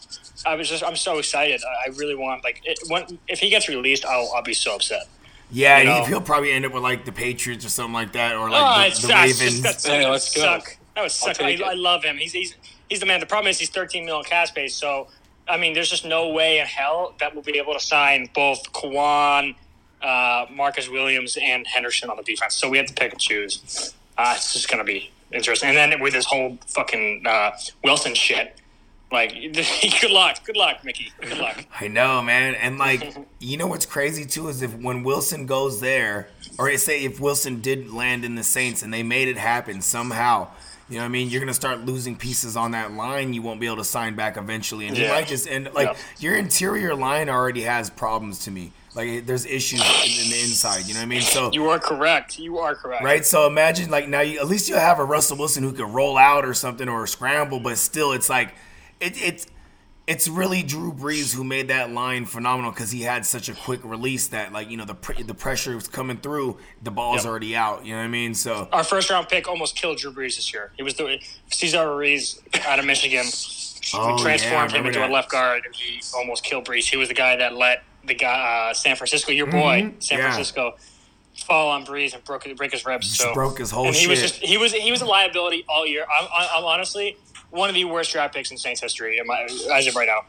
[0.46, 0.84] I was just.
[0.84, 1.62] I'm so excited.
[1.64, 4.76] I I really want like it, when, if he gets released, I'll I'll be so
[4.76, 5.04] upset.
[5.52, 6.06] Yeah, You he- know?
[6.06, 9.02] he'll probably end up with like the Patriots or something like that, or like oh,
[9.02, 9.40] the, the Ravens.
[9.40, 10.42] just, that's, Hey, that would let's go.
[10.42, 10.78] suck.
[10.96, 11.42] That would suck.
[11.42, 11.60] I.
[11.66, 12.18] I love him.
[12.18, 12.56] He's he's
[12.90, 13.20] he's the man.
[13.20, 14.76] The problem is he's 13 million cap space.
[14.76, 15.08] So
[15.50, 18.72] I mean, there's just no way in hell that we'll be able to sign both
[18.74, 19.56] Kwon,
[20.02, 22.56] uh, Marcus Williams, and Hendrickson on the defense.
[22.56, 23.94] So we have to pick and choose.
[24.18, 25.70] Uh, it's just gonna be interesting.
[25.70, 27.52] And then with this whole fucking uh,
[27.84, 28.60] Wilson shit,
[29.12, 29.32] like,
[30.02, 31.66] good luck, good luck, Mickey, good luck.
[31.80, 32.56] I know, man.
[32.56, 37.06] And like, you know what's crazy too is if when Wilson goes there, or say
[37.06, 40.50] if Wilson did land in the Saints and they made it happen somehow,
[40.90, 41.30] you know what I mean?
[41.30, 43.34] You're gonna start losing pieces on that line.
[43.34, 45.12] You won't be able to sign back eventually, and you Yeah.
[45.12, 45.96] might just end like Yeah.
[46.20, 48.72] your interior line already has problems to me.
[48.96, 50.86] Like there's issues in, in the inside.
[50.88, 51.22] You know what I mean?
[51.22, 52.40] So You are correct.
[52.40, 53.04] You are correct.
[53.04, 53.26] right.
[53.26, 56.18] So imagine like now you at least you'll have a Russell Wilson who can roll
[56.18, 58.56] out or something or scramble, but still it's like
[59.00, 59.46] it, it's
[60.08, 63.82] it's really Drew Brees who made that line phenomenal because he had such a quick
[63.84, 67.30] release that like you know the pr- the pressure was coming through, the ball's Yep.
[67.30, 67.86] already out.
[67.86, 68.34] You know what I mean?
[68.34, 70.72] So Our first round pick almost killed Drew Brees this year.
[70.78, 71.20] He was the
[71.52, 73.26] Cesar Ruiz out of Michigan.
[73.94, 75.10] Oh, we yeah, transformed I him into that.
[75.10, 76.90] a left guard, and he almost killed Brees.
[76.90, 80.26] He was the guy that let the guy uh, San Francisco, your boy, San Mm-hmm.
[80.26, 80.32] Yeah.
[80.34, 80.76] Francisco,
[81.46, 83.08] fall on Brees and broke break his ribs.
[83.08, 85.64] Just so broke his whole and he was just he was he was a liability
[85.70, 86.06] all year.
[86.10, 87.18] I'm, I'm, I'm honestly
[87.52, 89.42] one of the worst draft picks in Saints history in my,
[89.74, 90.22] as of right now.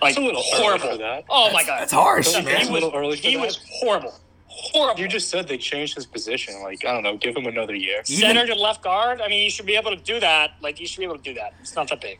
[0.00, 0.88] Like It's a little early horrible.
[0.90, 1.24] for that.
[1.30, 2.58] Oh my god, that's harsh, He man.
[2.60, 3.46] was, A little early for he that.
[3.46, 4.14] was horrible,
[4.48, 5.00] horrible.
[5.00, 6.60] You just said they changed his position.
[6.62, 8.02] Like I don't know, give him another year.
[8.08, 9.20] Even- center to left guard.
[9.20, 10.52] I mean, you should be able to do that.
[10.60, 11.54] Like you should be able to do that.
[11.60, 12.18] It's not that big.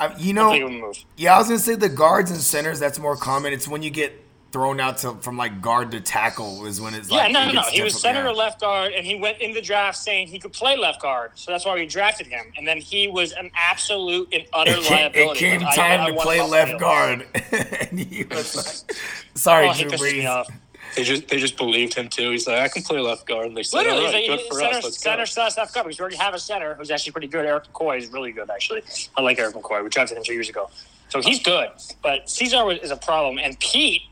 [0.00, 1.04] I, you Not big of know, move.
[1.16, 2.80] yeah, I was gonna say the guards and centers.
[2.80, 3.52] That's more common.
[3.52, 4.20] It's when you get
[4.52, 7.46] thrown out to from like guard to tackle is when it's Yeah, like no, it
[7.46, 7.62] no, no.
[7.62, 10.52] He was center or left guard, and he went in the draft saying he could
[10.52, 11.32] play left guard.
[11.34, 12.44] So that's why we drafted him.
[12.56, 16.00] And then he was an absolute and utter It came, it came Like, I- time
[16.02, 17.26] I to play him off the left guard,
[17.90, 18.56] and he was
[18.88, 18.96] like,
[19.34, 20.48] "Sorry, Oh, he Drew me Brees." off.
[20.96, 22.32] They just they just believed him too.
[22.32, 23.46] He's like, I can play left guard.
[23.46, 24.84] And they said, Literally, All right, he's good like, for center, us.
[24.84, 25.24] Let's center go.
[25.24, 27.46] slash left guard because we already have a center who's actually pretty good.
[27.46, 28.82] Erik McCoy is really good, actually.
[29.16, 29.82] I like Erik McCoy.
[29.82, 30.68] We drafted him two years ago,
[31.08, 31.70] so he's good.
[32.02, 34.02] But Cesar is a problem, and Peat,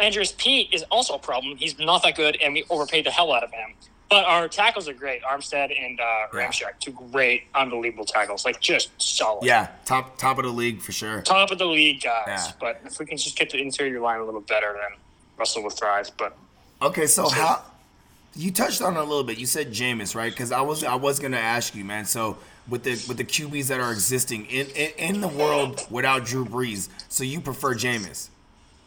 [0.00, 1.56] Andrus Peat, is also a problem.
[1.56, 3.74] He's not that good, and we overpaid the hell out of him.
[4.08, 5.22] But our tackles are great.
[5.22, 8.44] Armstead and uh, Ramczyk, two great, unbelievable tackles.
[8.44, 9.44] Like just solid.
[9.44, 11.22] Yeah, top top of the league for sure.
[11.22, 12.24] top of the league guys.
[12.26, 12.52] Yeah.
[12.58, 14.98] But if we can just get the interior line a little better, then
[15.38, 16.10] Russell will thrive.
[16.18, 16.36] But
[16.82, 17.62] Okay, so how
[18.34, 19.38] you touched on it a little bit.
[19.38, 20.32] You said Jameis, right?
[20.32, 22.04] Because I was I was gonna ask you, man.
[22.04, 26.24] So with the with the QBs that are existing in in, in the world without
[26.24, 28.28] Drew Brees, so you prefer Jameis?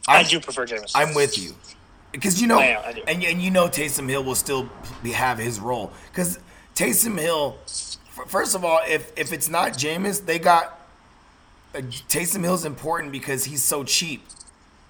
[0.08, 0.92] I I'm- do prefer Jameis.
[0.96, 1.56] I'm with you.
[2.12, 4.70] Because you know, I am, I and, and you know, Taysom Hill will still
[5.02, 5.92] be, have his role.
[6.12, 6.38] Because
[6.76, 10.80] Taysom Hill, f- first of all, if if it's not Jameis, they got
[11.74, 14.24] uh, Taysom Hill's important because he's so cheap.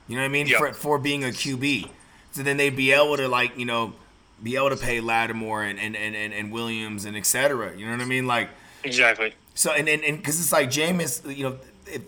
[0.10, 0.48] You know what I mean?
[0.48, 0.58] Yep.
[0.58, 1.88] For for being a QB,
[2.32, 3.94] so then they'd be able to like you know
[4.44, 7.74] be able to pay Lattimore and and and, and, Williams and etc.
[7.78, 8.28] You know what I mean?
[8.28, 8.50] Like
[8.84, 9.34] exactly.
[9.54, 11.58] so, and and because it's like Jameis, you know,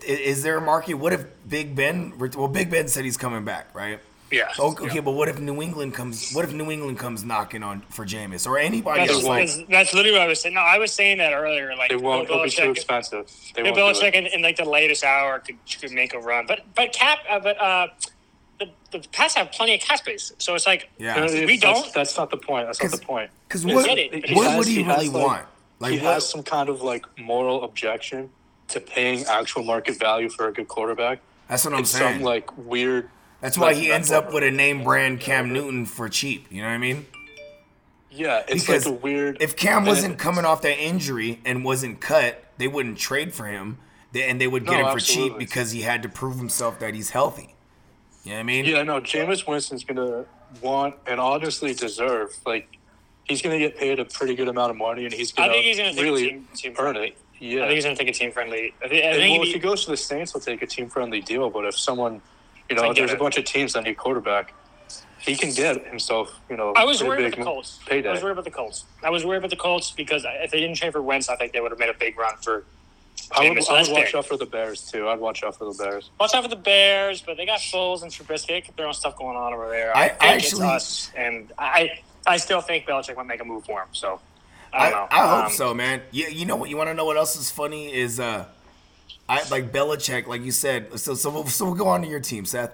[0.04, 0.94] is there a market?
[0.94, 2.12] What if Big Ben?
[2.18, 4.00] Well, Big Ben said he's coming back, right?
[4.30, 4.48] Yeah.
[4.58, 5.00] Okay, Yeah.
[5.02, 6.32] but what if New England comes?
[6.32, 9.24] What if New England comes knocking on for Jameis or anybody That's, else?
[9.24, 10.54] Like, that's, that's literally what I was saying.
[10.56, 11.76] No, I was saying that earlier.
[11.76, 12.26] Like it won't.
[12.26, 13.30] Bill It'll be too expensive.
[13.54, 14.14] They Bill won't do Belichick it.
[14.14, 17.38] in, in like the latest hour could, could make a run, but but cap, uh,
[17.38, 17.86] but uh,
[18.58, 21.14] the the Pats have plenty of cap space, so it's like Yeah.
[21.24, 21.94] No, we that's- don't.
[21.94, 22.66] That's not the point.
[22.66, 23.30] That's not the point.
[23.46, 25.46] because what, get it, what has- would he, he has, really like- want?
[25.78, 28.30] Like, he what, has some kind of like moral objection
[28.68, 31.20] to paying actual market value for a good quarterback.
[31.48, 32.16] that's what I'm it's saying.
[32.16, 33.08] some like weird.
[33.40, 36.46] that's why he ends up with a name brand Cam Newton for cheap.
[36.50, 37.06] You know what I mean?
[38.10, 39.36] Yeah, it's Because like a weird.
[39.40, 43.78] If Cam wasn't coming off that injury and wasn't cut, they wouldn't trade for him,
[44.12, 46.78] they, and they would get No, him for cheap because he had to prove himself
[46.78, 47.54] that he's healthy.
[48.24, 48.64] You know what I mean?
[48.64, 50.24] Yeah, no, Jameis Winston's gonna
[50.62, 52.78] want and honestly deserve like
[53.24, 55.78] he's gonna get paid a pretty good amount of money, and he's gonna think he's
[55.78, 57.16] gonna really team, team earn it.
[57.38, 58.74] Yeah, I think he's gonna take a team friendly.
[58.82, 60.62] I think, I think well, he'd if he be- goes to the Saints, he'll take
[60.62, 61.50] a team friendly deal.
[61.50, 62.22] But if someone,
[62.70, 64.54] you know, I get there's a bunch of teams that need quarterback,
[65.18, 67.78] he can get himself, you know, I was worried about the Colts.
[67.86, 68.08] payday.
[68.08, 68.84] I was worried about the Colts.
[69.02, 71.52] I was worried about the Colts because if they didn't trade for Wentz, I think
[71.52, 72.64] they would have made a big run for.
[73.32, 75.08] I would, so I would watch out for the Bears too.
[75.08, 76.10] I'd watch out for the Bears.
[76.20, 78.48] Watch out for the Bears, but they got Foles and Trubisky.
[78.48, 79.96] They keep their own stuff going on over there.
[79.96, 83.44] I- I, think actually- it's us, and I I still think Belichick might make a
[83.44, 83.88] move for him.
[83.92, 84.20] So
[84.76, 85.08] I I.
[85.10, 86.02] I hope Um, so, man.
[86.10, 86.70] You, you know what?
[86.70, 88.46] You want to know what else is funny is uh,
[89.28, 90.98] I like Belichick, like you said.
[90.98, 92.72] So so we'll, so we'll go on to your team, Seth.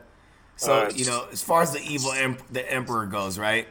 [0.56, 3.66] So you know, as far as the evil em- the emperor goes, right?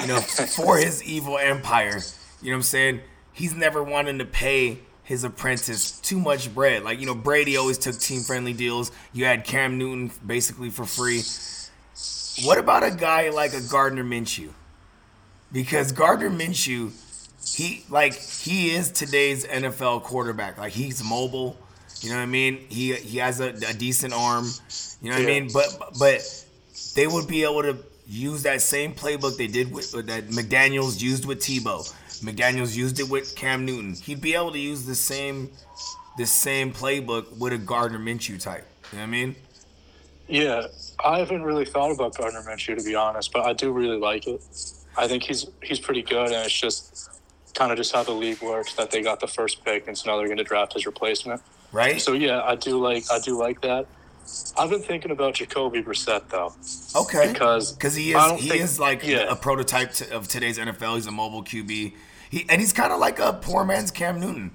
[0.00, 0.20] You know,
[0.56, 2.00] for his evil empire,
[2.40, 3.00] you know what I'm saying?
[3.32, 6.84] He's never wanting to pay his apprentice too much bread.
[6.84, 8.90] Like you know, Brady always took team friendly deals.
[9.12, 11.22] You had Cam Newton basically for free.
[12.46, 14.52] What about a guy like a Gardner Minshew?
[15.52, 16.92] Because Gardner Minshew,
[17.44, 20.58] he like he is today's NFL quarterback.
[20.58, 21.56] Like he's mobile.
[22.00, 22.64] You know what I mean?
[22.68, 24.46] He he has a, a decent arm.
[25.00, 25.50] You know what I mean?
[25.52, 26.44] But but
[26.94, 31.24] they would be able to use that same playbook they did with that McDaniels used
[31.24, 31.92] with Tebow.
[32.22, 33.94] McDaniels used it with Cam Newton.
[33.94, 35.50] He'd be able to use the same
[36.16, 38.66] the same playbook with a Gardner Minshew type.
[38.92, 39.36] You know what I mean?
[40.28, 40.66] Yeah,
[41.04, 44.26] I haven't really thought about Gardner Minshew to be honest, but I do really like
[44.26, 44.40] it.
[44.96, 47.11] I think he's he's pretty good, and it's just
[47.54, 50.10] kind of just how the league works that they got the first pick, and so
[50.10, 51.40] now they're going to draft his replacement.
[51.72, 52.00] Right?
[52.00, 53.86] So yeah, I do like I do like that.
[54.56, 56.54] I've been thinking about Jacoby Brissett though,
[57.00, 57.32] Okay.
[57.32, 59.30] because Because he is he think- is like yeah.
[59.30, 60.94] a prototype to, of today's NFL.
[60.96, 61.94] He's a mobile QB.
[62.30, 64.52] He and he's kind of like a poor man's Cam Newton.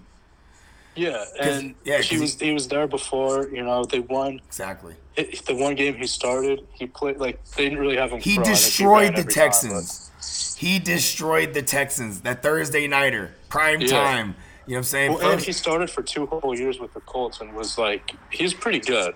[0.96, 3.48] Yeah, and yeah, he he- was he was there before.
[3.50, 4.96] You know, they won Exactly.
[5.16, 6.66] it, the one game he started.
[6.74, 8.20] He played like they didn't really have him.
[8.20, 8.38] He.
[8.38, 10.12] Destroyed ran the every time, Texans.
[10.58, 12.22] He destroyed the Texans.
[12.22, 13.88] That Thursday nighter, prime Yeah.
[13.89, 14.36] time.
[14.65, 15.13] You know what I'm saying?
[15.13, 18.54] Well, and he started for two whole years with the Colts and was like he's
[18.54, 19.15] pretty good.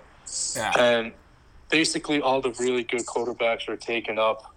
[0.56, 0.72] yeah.
[0.80, 1.12] And
[1.70, 4.54] basically, all the really good quarterbacks are taken up.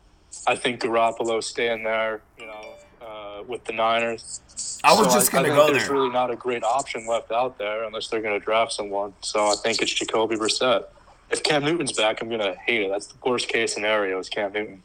[0.47, 4.41] I think Garoppolo staying there, you know, uh, with the Niners.
[4.85, 5.97] I was So just gonna think go there's there.
[5.97, 9.15] really not a great option left out there unless they're going to draft someone.
[9.23, 10.85] So I think it's Jacoby Brissett.
[11.31, 12.91] If Cam Newton's back, I'm going to hate it.
[12.91, 14.19] That's the worst case scenario.
[14.19, 14.83] Is Cam Newton?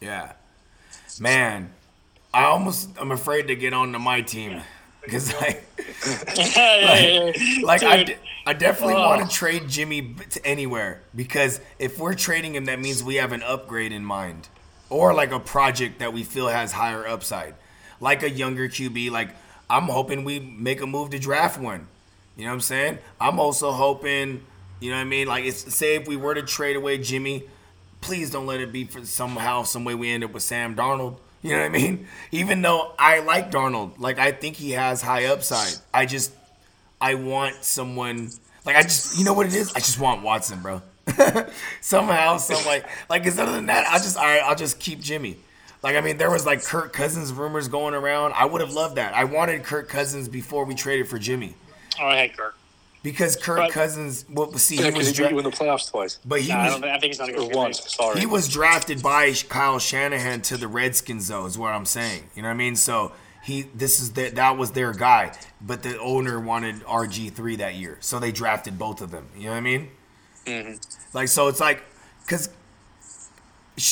[0.00, 0.32] Yeah.
[1.20, 1.72] Man,
[2.32, 4.60] I almost I'm afraid to get on to my team
[5.02, 5.64] because like
[7.62, 8.14] like I, Dude, d-
[8.46, 9.02] I definitely oh.
[9.02, 9.18] Ugh.
[9.18, 13.32] want to trade Jimmy to anywhere because if we're trading him, that means we have
[13.32, 14.48] an upgrade in mind
[14.90, 17.54] or like a project that we feel has higher upside,
[18.00, 19.10] like a younger QB.
[19.10, 19.30] Like
[19.68, 21.88] I'm hoping we make a move to draft one.
[22.36, 22.98] You know what I'm saying?
[23.20, 24.42] I'm also hoping,
[24.80, 25.26] you know what I mean?
[25.26, 27.44] Like it's say if we were to trade away Jimmy,
[28.02, 31.16] please don't let it be for somehow, some way we end up with Sam Darnold.
[31.40, 32.06] You know what I mean?
[32.32, 35.74] Even though I like Darnold, like I think he has high upside.
[35.94, 36.32] I just
[37.00, 38.30] I want someone
[38.66, 39.72] like I just you know what it is?
[39.72, 40.82] I just want Watson, bro.
[41.80, 45.36] Somehow, some like like other than that, I just right, I'll just keep Jimmy.
[45.82, 48.34] Like I mean, there was like Kirk Cousins rumors going around.
[48.34, 49.14] I would have loved that.
[49.14, 51.56] I wanted Kirk Cousins before we traded for Jimmy
[52.00, 52.56] Oh, I hate Kirk.
[53.02, 54.24] Because Kirk But- Cousins.
[54.30, 56.18] Well, see, Yeah, he was he beat you in the playoffs twice.
[56.24, 57.94] but he Nah, I, was don't, think- I think he's not a good once.
[57.94, 58.20] Sorry.
[58.20, 62.24] he was drafted by Kyle Shanahan to the Redskins, though, is what I'm saying.
[62.34, 62.76] You know what I mean?
[62.76, 63.12] So
[63.42, 67.74] he, this is the, that was their guy, but the owner wanted RG three that
[67.74, 69.28] year, so they drafted both of them.
[69.36, 69.88] You know what I mean?
[70.46, 70.72] Mm-hmm.
[71.16, 71.82] Like, so it's like,
[72.28, 72.50] cause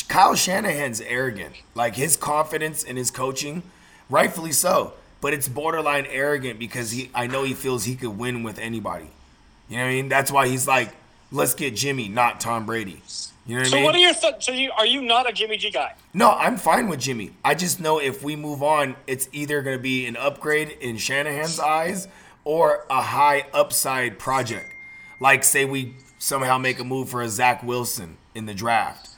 [0.09, 1.55] Kyle Shanahan's arrogant.
[1.75, 3.63] Like his confidence in his coaching,
[4.09, 8.43] rightfully so, but it's borderline arrogant because he, I know he feels he could win
[8.43, 9.11] with anybody.
[9.69, 10.09] You know what I mean?
[10.09, 10.93] That's why he's like,
[11.31, 13.03] let's get Jimmy, not Tom Brady.
[13.47, 13.85] You know what I So mean?
[13.85, 15.95] what are your th- so you are you not a Jimmy G guy?
[16.15, 17.33] No, I'm fine with Jimmy.
[17.45, 20.97] I just know if we move on, it's either going to be an upgrade in
[20.99, 22.09] Shanahan's eyes
[22.45, 24.67] or a high upside project.
[25.21, 29.09] Like, say we somehow make a move for a Zach Wilson in the draft.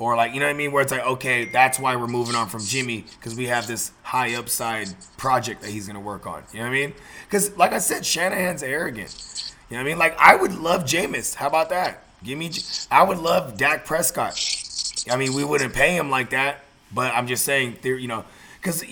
[0.00, 0.72] Or, like, you know what I mean?
[0.72, 3.92] Where it's like, okay, that's why we're moving on from Jimmy because we have this
[4.02, 6.42] high upside project that he's to work on.
[6.52, 6.94] You know what I mean?
[7.26, 9.52] Because, like I said, Shanahan's arrogant.
[9.68, 9.98] You know what I mean?
[9.98, 11.34] Like, I would love Jameis.
[11.34, 12.02] How about that?
[12.24, 12.50] Give me,
[12.90, 14.42] I would love Dak Prescott.
[15.10, 18.24] I mean, we wouldn't pay him like that, but I'm just saying, there, you know,
[18.56, 18.82] because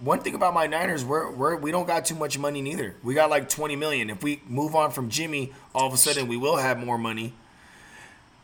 [0.00, 2.94] one thing about my Niners, we're, we're we don't got too much money neither.
[3.02, 4.10] We got like 20 million.
[4.10, 7.32] If we move on from Jimmy, all of a sudden we will have more money.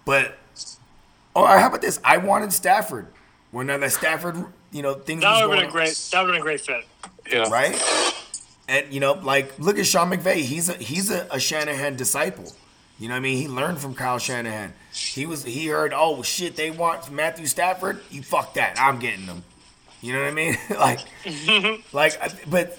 [0.07, 0.39] But
[1.45, 2.01] oh, how about this?
[2.05, 3.07] I wanted Stafford.
[3.51, 6.09] When now that Stafford, you know, things That was would have been a great.
[6.13, 6.85] That would have been a great fit.
[7.31, 7.49] Yeah.
[7.49, 8.15] right?
[8.69, 10.37] And you know, like look at Sean McVay.
[10.37, 12.53] He's a he's a, a Shanahan disciple.
[12.99, 13.39] You know what I mean?
[13.39, 14.75] He learned from Kyle Shanahan.
[14.93, 18.01] He was he heard, oh shit, they want Matthew Stafford.
[18.11, 18.77] You fuck that.
[18.79, 19.45] I'm getting them.
[20.01, 20.57] You know what I mean?
[20.71, 21.01] like,
[21.93, 22.79] like, but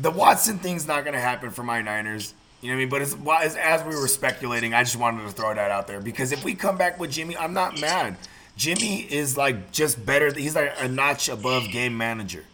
[0.00, 2.34] the Watson thing's not gonna happen for my Niners.
[2.60, 2.88] You know what I mean?
[2.90, 5.86] But it's, why- as, as we were speculating, I just wanted to throw that out
[5.86, 8.16] there because if we come back with Jimmy, I'm not mad.
[8.56, 10.32] Jimmy is like just better.
[10.32, 12.44] He's like a notch above game manager.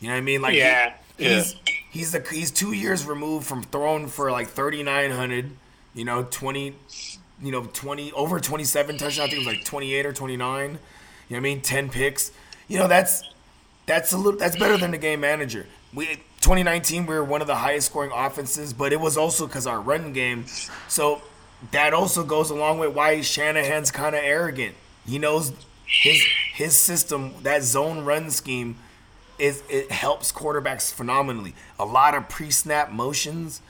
[0.00, 0.42] You know what I mean?
[0.42, 0.94] Like he- Yeah.
[1.18, 1.56] he's
[1.90, 5.50] he's a, he's two years removed from throwing for like 3,900.
[5.94, 6.74] You know, 20,
[7.42, 9.18] you know, 20 over 27 touchdowns.
[9.18, 10.38] I think it was like 28 or 29.
[10.70, 10.78] You know
[11.28, 11.60] what I mean?
[11.60, 12.30] 10 picks.
[12.68, 13.22] You know, that's
[13.86, 15.66] that's a little that's better than the game manager.
[15.92, 19.66] We 2019 we were one of the highest scoring offenses, but it was also because
[19.66, 20.44] our run game.
[20.88, 21.22] So
[21.70, 24.74] that also goes along with why Shanahan's kind of arrogant.
[25.06, 25.54] He knows
[25.86, 28.76] his his system, that zone run scheme,
[29.38, 31.54] is it helps quarterbacks phenomenally.
[31.78, 33.62] A lot of pre-snap motions.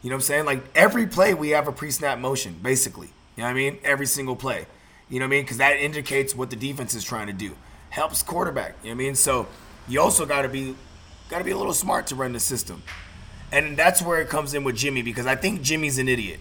[0.00, 0.44] You know what I'm saying?
[0.46, 3.08] Like every play we have a pre-snap motion, basically.
[3.36, 3.78] You know what I mean?
[3.84, 4.64] Every single play.
[5.10, 5.42] You know what I mean?
[5.42, 7.56] Because that indicates what the defense is trying to do.
[7.90, 8.76] Helps quarterback.
[8.82, 9.14] You know what I mean?
[9.16, 9.48] So
[9.86, 10.74] you also got to be
[11.32, 12.82] got to be a little smart to run the system.
[13.50, 16.38] And that's where it comes in with Jimmy because I think Jimmy's an idiot.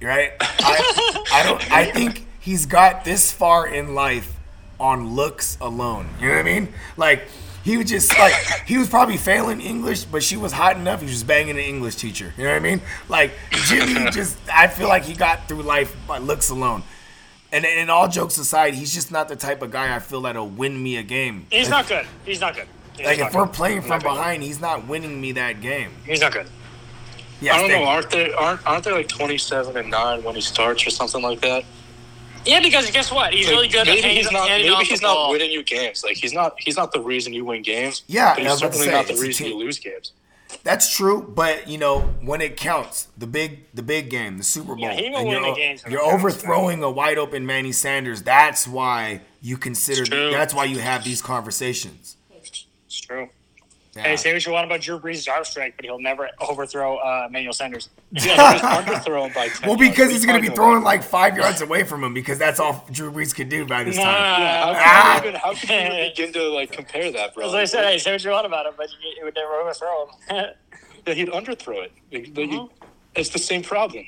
[0.00, 0.32] Right?
[0.40, 4.36] I, I don't I think he's got this far in life
[4.78, 6.08] on looks alone.
[6.20, 6.68] You know what I mean?
[6.96, 7.24] Like
[7.64, 8.34] he was just like
[8.66, 11.00] he was probably failing English, but she was hot enough.
[11.00, 12.32] He was just banging an English teacher.
[12.36, 12.80] You know what I mean?
[13.08, 13.32] Like
[13.64, 16.82] Jimmy just I feel like he got through life by looks alone.
[17.50, 20.48] And and all jokes aside, he's just not the type of guy I feel that'll
[20.48, 21.46] win me a game.
[21.50, 22.06] He's not good.
[22.24, 22.68] He's not good.
[22.96, 23.54] He's Like if we're good.
[23.54, 24.08] playing from not good.
[24.08, 25.90] behind, he's not winning me that game.
[26.06, 26.46] he's not good.
[27.40, 27.84] Yes, I don't know.
[27.88, 31.20] Aren't they aren't aren't they like twenty seven and nine when he starts or something
[31.22, 31.64] like that?
[32.46, 33.34] Yeah, because guess what?
[33.34, 34.48] He's really good maybe at he's not.
[34.48, 35.26] Maybe he's the ball.
[35.26, 36.02] not winning you games.
[36.02, 36.54] Like he's not.
[36.58, 38.04] He's not the reason you win games.
[38.06, 40.12] Yeah, but he's was certainly say, not the reason you lose games.
[40.62, 44.74] That's true, but you know when it counts, the big the big game, the Super
[44.76, 47.72] Bowl, Yeah, he and you're, the games you're it counts, overthrowing a wide open Manny
[47.72, 48.22] Sanders.
[48.22, 50.04] That's why you consider.
[50.30, 52.15] That's why you have these conversations.
[53.06, 53.28] It's true.
[53.94, 54.02] Yeah.
[54.02, 57.26] Hey, say what you want about Drew Brees' arm strike, but he'll never overthrow uh,
[57.28, 57.88] Emmanuel Sanders.
[58.12, 58.36] Yeah,
[58.84, 61.36] they're underthrown by 10 well, because What he's going to be talking throwing like five
[61.36, 64.04] yards away from him because that's all Drew Brees could do by this time.
[64.04, 64.70] Nah.
[64.70, 64.76] about?
[64.76, 64.80] Ah.
[64.82, 67.46] How can, you even, how can you begin to like compare that, bro?
[67.46, 69.52] As I said, hey, say what you want about him, but you, it would never
[69.54, 70.46] overthrow him.
[71.06, 71.92] Yeah, he'd underthrow it.
[72.12, 72.66] Like, like, Uh-huh.
[73.14, 74.04] It's the same problem.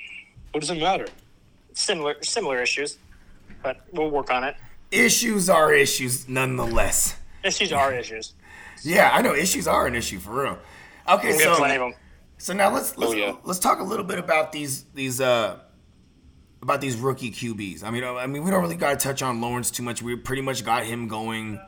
[0.51, 1.07] What does it matter?
[1.79, 2.99] similar, similar issues,
[3.63, 4.57] but we'll work on it.
[4.91, 7.17] Issues are issues nonetheless.
[7.45, 8.35] Issues are issues.
[8.83, 10.59] Yeah, I know issues are an issue for real.
[11.09, 11.95] Okay, We have so plenty of them.
[12.39, 13.33] So now let's let's Oh, yeah.
[13.45, 15.59] let's talk a little bit about these these uh
[16.63, 17.83] about these rookie QBs.
[17.85, 20.03] I mean, I mean, we don't really got to touch on Lawrence too much.
[20.03, 21.61] We pretty much got him going,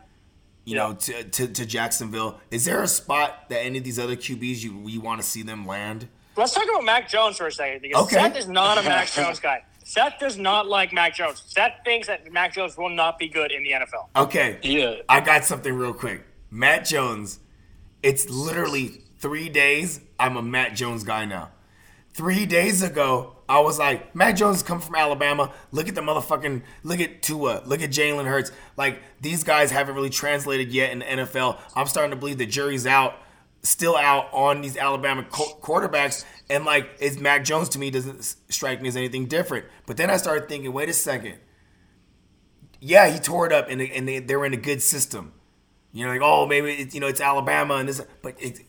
[0.65, 2.41] you know, to, to to Jacksonville.
[2.51, 5.43] Is there a spot that any of these other QBs you you want to see
[5.43, 6.09] them land?
[6.37, 8.17] Let's talk about Mac Jones for a second because Okay.
[8.17, 9.63] Seth is not a Mac Jones guy.
[9.85, 11.43] Seth does not like Mac Jones.
[11.47, 14.09] Seth thinks that Mac Jones will not be good in the NFL.
[14.15, 14.97] Okay, Yeah.
[15.09, 16.23] I got something real quick.
[16.51, 17.39] Matt Jones.
[18.03, 20.01] It's literally three days.
[20.19, 21.51] I'm a Matt Jones guy now.
[22.13, 25.53] Three days ago, I was like, Matt Jones come from Alabama.
[25.71, 28.51] Look at the motherfucking, look at Tua, look at Jalen Hurts.
[28.77, 31.61] Like these guys haven't really translated yet in the NFL.
[31.77, 33.15] I'm starting to believe the jury's out,
[33.63, 36.25] still out on these Alabama qu- quarterbacks.
[36.49, 39.67] And like, it's Mac Jones to me doesn't strike me as anything different.
[39.87, 41.39] But then I started thinking, wait a second.
[42.81, 45.35] Yeah, he tore it up, and and they, they're in a good system.
[45.93, 48.61] You know, like oh maybe it's, you know it's Alabama and this, but it's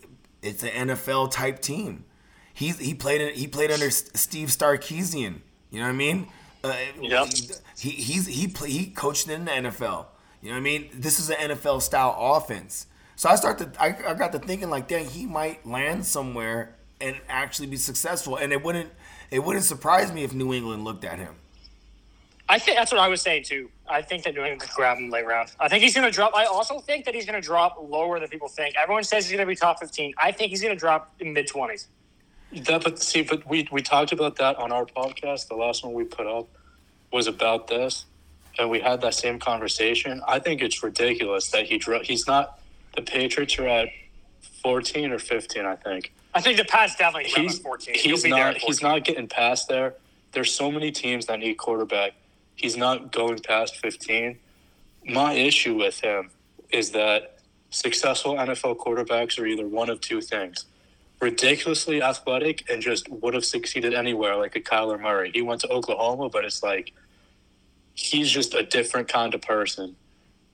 [0.42, 2.06] it's an NFL type team.
[2.54, 5.42] He's he played in, he played under Steve Sarkisian.
[5.70, 6.28] You know what I mean?
[6.64, 7.28] Uh, Yep.
[7.78, 10.06] He he's he play, he coached in the NFL.
[10.42, 10.90] You know what I mean?
[10.94, 12.88] This is an NFL style offense.
[13.16, 16.76] So I start to I, I got to thinking like, dang, he might land somewhere
[17.00, 18.36] and actually be successful.
[18.36, 18.90] And it wouldn't
[19.30, 21.36] it wouldn't surprise me if New England looked at him.
[22.52, 23.70] I think that's what I was saying too.
[23.88, 25.54] I think that New England could grab him late round.
[25.58, 26.36] I think he's going to drop.
[26.36, 28.76] I also think that he's going to drop lower than people think.
[28.76, 30.14] Everyone says he's going to be top fifteen.
[30.18, 31.88] I think he's going to drop in mid twenties.
[32.52, 35.48] That, but see, but we we talked about that on our podcast.
[35.48, 36.50] The last one we put up
[37.10, 38.04] was about this,
[38.60, 40.22] and we had that same conversation.
[40.28, 42.60] I think it's ridiculous that he dro- he's not.
[42.98, 43.88] The Patriots are at
[44.62, 46.12] fourteen or fifteen, I think.
[46.34, 47.96] I think the Pats definitely He's fourteen.
[47.96, 49.96] He's not at he's not getting past there.
[50.34, 52.12] There's so many teams that need quarterback.
[52.62, 54.40] He's not going past fifteen.
[55.06, 56.30] My issue with him
[56.70, 57.40] is that
[57.72, 60.66] successful NFL quarterbacks are either one of two things
[61.22, 65.32] ridiculously athletic and just would have succeeded anywhere, like a Kyler Murray.
[65.32, 66.94] He went to Oklahoma, but it's like
[67.94, 69.96] he's just a different kind of person.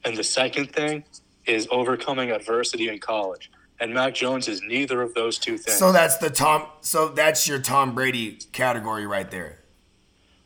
[0.03, 1.05] And the second thing
[1.45, 3.49] is overcoming adversity in college.
[3.79, 5.77] And Mac Jones is neither of those two things.
[5.77, 6.65] So that's the Tom.
[6.81, 9.59] So that's your Tom Brady category right there.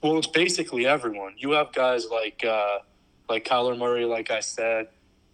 [0.02, 1.34] Well, it's basically everyone.
[1.38, 2.80] You have guys like uh,
[3.30, 4.88] like Kyler Murray, like I said,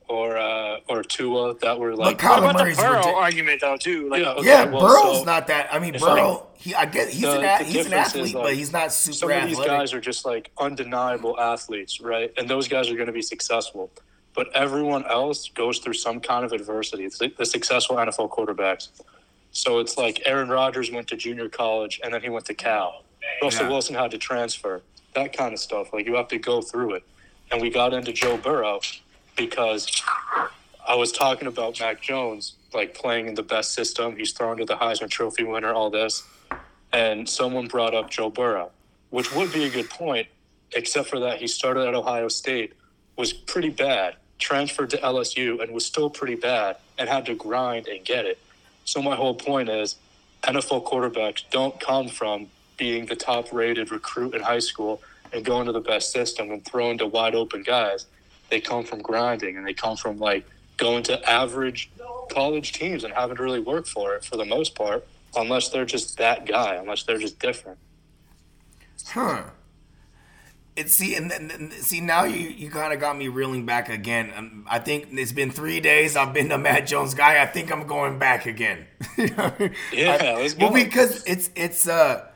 [0.09, 2.18] or uh, or Tua that were like.
[2.18, 4.09] Kyler What about Murray's the Burrow ridic- argument though too?
[4.09, 5.74] Like, Yeah, okay, Yeah, well, Burrow's so- not that.
[5.74, 6.47] I mean, it's Burrow.
[6.55, 9.15] He, I guess he's The- an the he's an athlete, like, but he's not super
[9.15, 12.34] some of these guys are just like undeniable athletes, right?
[12.38, 13.91] And those guys are going to be successful.
[14.34, 17.05] But everyone else goes through some kind of adversity.
[17.05, 18.89] It's the, the successful NFL quarterbacks.
[19.51, 23.03] So it's like Aaron Rodgers went to junior college and then he went to Cal.
[23.41, 23.71] Russell Yeah.
[23.71, 24.82] Wilson had to transfer.
[25.15, 25.93] That kind of stuff.
[25.93, 27.03] Like you have to go through it.
[27.51, 28.82] And we got into Joe Burrow
[29.36, 30.01] because
[30.88, 34.17] I was talking about Mac Jones, like playing in the best system.
[34.17, 36.23] He's thrown to the Heisman Trophy winner, all this.
[36.91, 38.71] And someone brought up Joe Burrow,
[39.09, 40.28] which would be a good point,
[40.75, 42.73] except for that he started at Ohio State,
[43.17, 47.88] was pretty bad, transferred to LSU, and was still pretty bad, and had to grind
[47.88, 48.38] and get it.
[48.86, 49.95] So my whole point is
[50.43, 52.47] NFL quarterbacks don't come from
[52.78, 55.01] being the top rated recruit in high school
[55.34, 58.05] and going to the best system and throwing to wide open guys.
[58.49, 60.45] They come from grinding and they come from like
[60.78, 61.89] going to average
[62.32, 65.05] college teams and having to really work for it for the most part,
[65.36, 67.78] unless they're just that guy, unless they're just different.
[69.07, 69.43] Huh.
[70.75, 74.32] It see and then see now you you kind of got me reeling back again.
[74.36, 76.15] Um, I think it's been three days.
[76.15, 77.41] I've been the Matt Jones guy.
[77.41, 78.86] I think I'm going back again.
[79.17, 79.71] You know I mean?
[79.91, 82.26] Yeah, I- Well, because it's it's uh,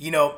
[0.00, 0.34] you know,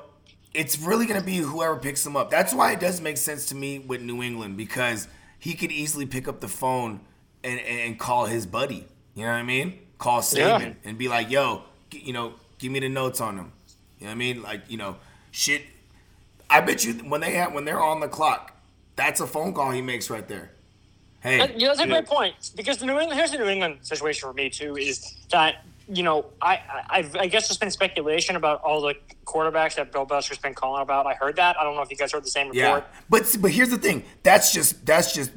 [0.53, 2.31] it's really gonna be whoever picks him up.
[2.31, 5.09] That's why it does make sense to me with New England because
[5.39, 7.01] he could easily pick up the phone
[7.45, 8.87] and and call his buddy.
[9.15, 9.79] You know what I mean?
[9.99, 10.73] Call Saban Yeah.
[10.85, 13.53] and be like, "Yo, you know, Give me the notes on them.
[13.99, 14.41] You know what I mean?
[14.41, 14.95] Like you know,
[15.33, 15.63] shit.
[16.49, 18.57] I bet you when they have when they're on the clock,
[18.95, 20.53] that's a phone call he makes right there.
[21.25, 23.79] Hey, you know, that's a great point because the New England here's the New England
[23.83, 27.70] situation for me too is that you know I I, I've, I guess there's been
[27.70, 31.07] speculation about all the quarterbacks that Bill Belichick's been calling about.
[31.07, 31.59] I heard that.
[31.59, 32.84] I don't know if you guys heard the same report.
[32.84, 34.05] Yeah, but but here's the thing.
[34.22, 35.30] That's just that's just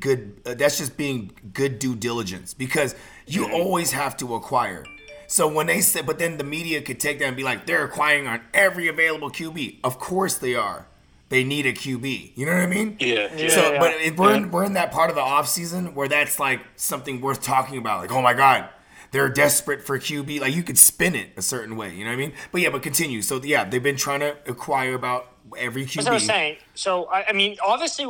[0.00, 0.40] good.
[0.46, 2.94] Uh, that's just being good due diligence because
[3.26, 3.54] you Mm-hmm.
[3.54, 4.84] always have to acquire.
[5.28, 7.84] So when they said, but then the media could take that and be like, they're
[7.84, 9.76] acquiring on every available QB.
[9.84, 10.86] Of course they are.
[11.28, 12.32] They need a QB.
[12.34, 12.96] You know what I mean?
[12.98, 13.28] Yeah.
[13.36, 13.48] Yeah.
[13.50, 16.40] So, but it, we're in, we're in that part of the off season where that's
[16.40, 18.00] like something worth talking about.
[18.00, 18.68] Like, oh my god,
[19.12, 20.40] they're desperate for QB.
[20.40, 21.94] Like you could spin it a certain way.
[21.94, 22.32] You know what I mean?
[22.52, 23.22] But yeah, but continue.
[23.22, 25.94] So yeah, they've been trying to acquire about every QB.
[25.96, 26.56] That's what I was saying.
[26.74, 28.06] So I, I mean, obviously,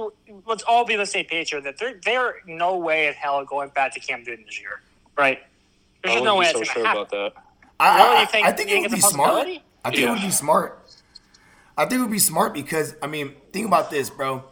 [0.46, 3.44] let's all be on the same page here that they're they're no way in hell
[3.44, 4.82] going back to Cam Newton this year,
[5.16, 5.38] right?
[6.02, 7.02] There's I just no way wouldn't it's be so sure happen.
[7.02, 7.32] about that.
[7.78, 8.16] I, Really?
[8.16, 9.46] I, think- I think it would be smart.
[9.84, 10.76] I think it would be smart.
[11.78, 14.44] I think it would be smart because I mean, think about this, bro.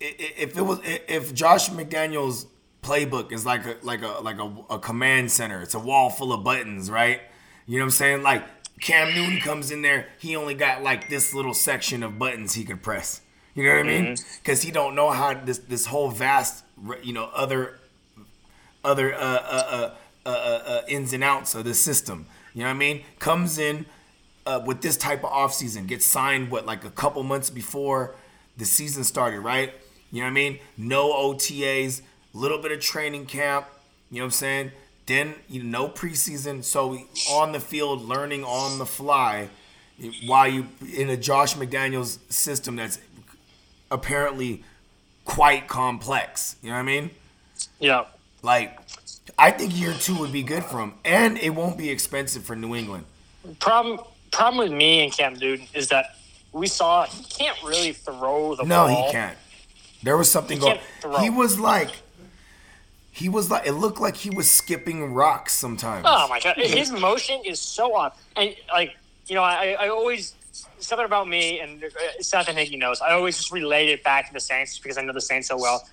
[0.00, 2.46] I- i- If it was, if Josh McDaniels'
[2.84, 6.32] playbook is like a like a like a, a command center, it's a wall full
[6.32, 7.20] of buttons, right?
[7.66, 8.22] You know what I'm saying?
[8.22, 8.44] Like
[8.80, 12.64] Cam Newton comes in there, he only got like this little section of buttons he
[12.64, 13.20] could press.
[13.54, 14.04] You know what I mean?
[14.16, 14.38] Mm-hmm.
[14.42, 16.64] Because he don't know how this this whole vast,
[17.02, 17.80] you know, other
[18.84, 19.94] other uh, uh,
[20.26, 22.26] uh, uh, uh, ins and outs of the system.
[22.52, 23.02] You know what I mean?
[23.18, 23.86] Comes in
[24.46, 28.14] uh, with this type of offseason, gets signed, what, like a couple months before
[28.56, 29.72] the season started, right?
[30.12, 30.58] You know what I mean?
[30.76, 32.02] No OTAs,
[32.34, 33.66] little bit of training camp,
[34.10, 34.72] you know what I'm saying?
[35.06, 36.62] Then, you know, no preseason.
[36.64, 36.98] So
[37.30, 39.48] on the field, learning on the fly
[40.26, 42.98] while you in a Josh McDaniels system that's
[43.90, 44.64] apparently
[45.24, 46.56] quite complex.
[46.62, 47.10] You know what I mean?
[47.78, 48.04] Yeah.
[48.42, 48.78] Like,
[49.38, 52.56] I think year two would be good for him, and it won't be expensive for
[52.56, 53.04] New England.
[53.60, 54.00] Problem
[54.32, 56.16] problem with me and Cam Newton is that
[56.52, 58.88] we saw he can't really throw the No, ball.
[58.88, 59.38] No, he can't.
[60.02, 60.76] There was something He going.
[60.76, 61.16] can't throw.
[61.18, 61.90] He was like,
[63.14, 66.04] he was like, it looked like he was skipping rocks sometimes.
[66.08, 68.20] Oh my god, his motion is so off.
[68.36, 68.96] and like
[69.26, 70.34] you know, I, I always
[70.78, 71.88] something about me, and uh,
[72.20, 73.00] Seth and Hickey knows.
[73.00, 75.56] I always just relate it back to the Saints because I know the Saints so
[75.56, 75.88] well,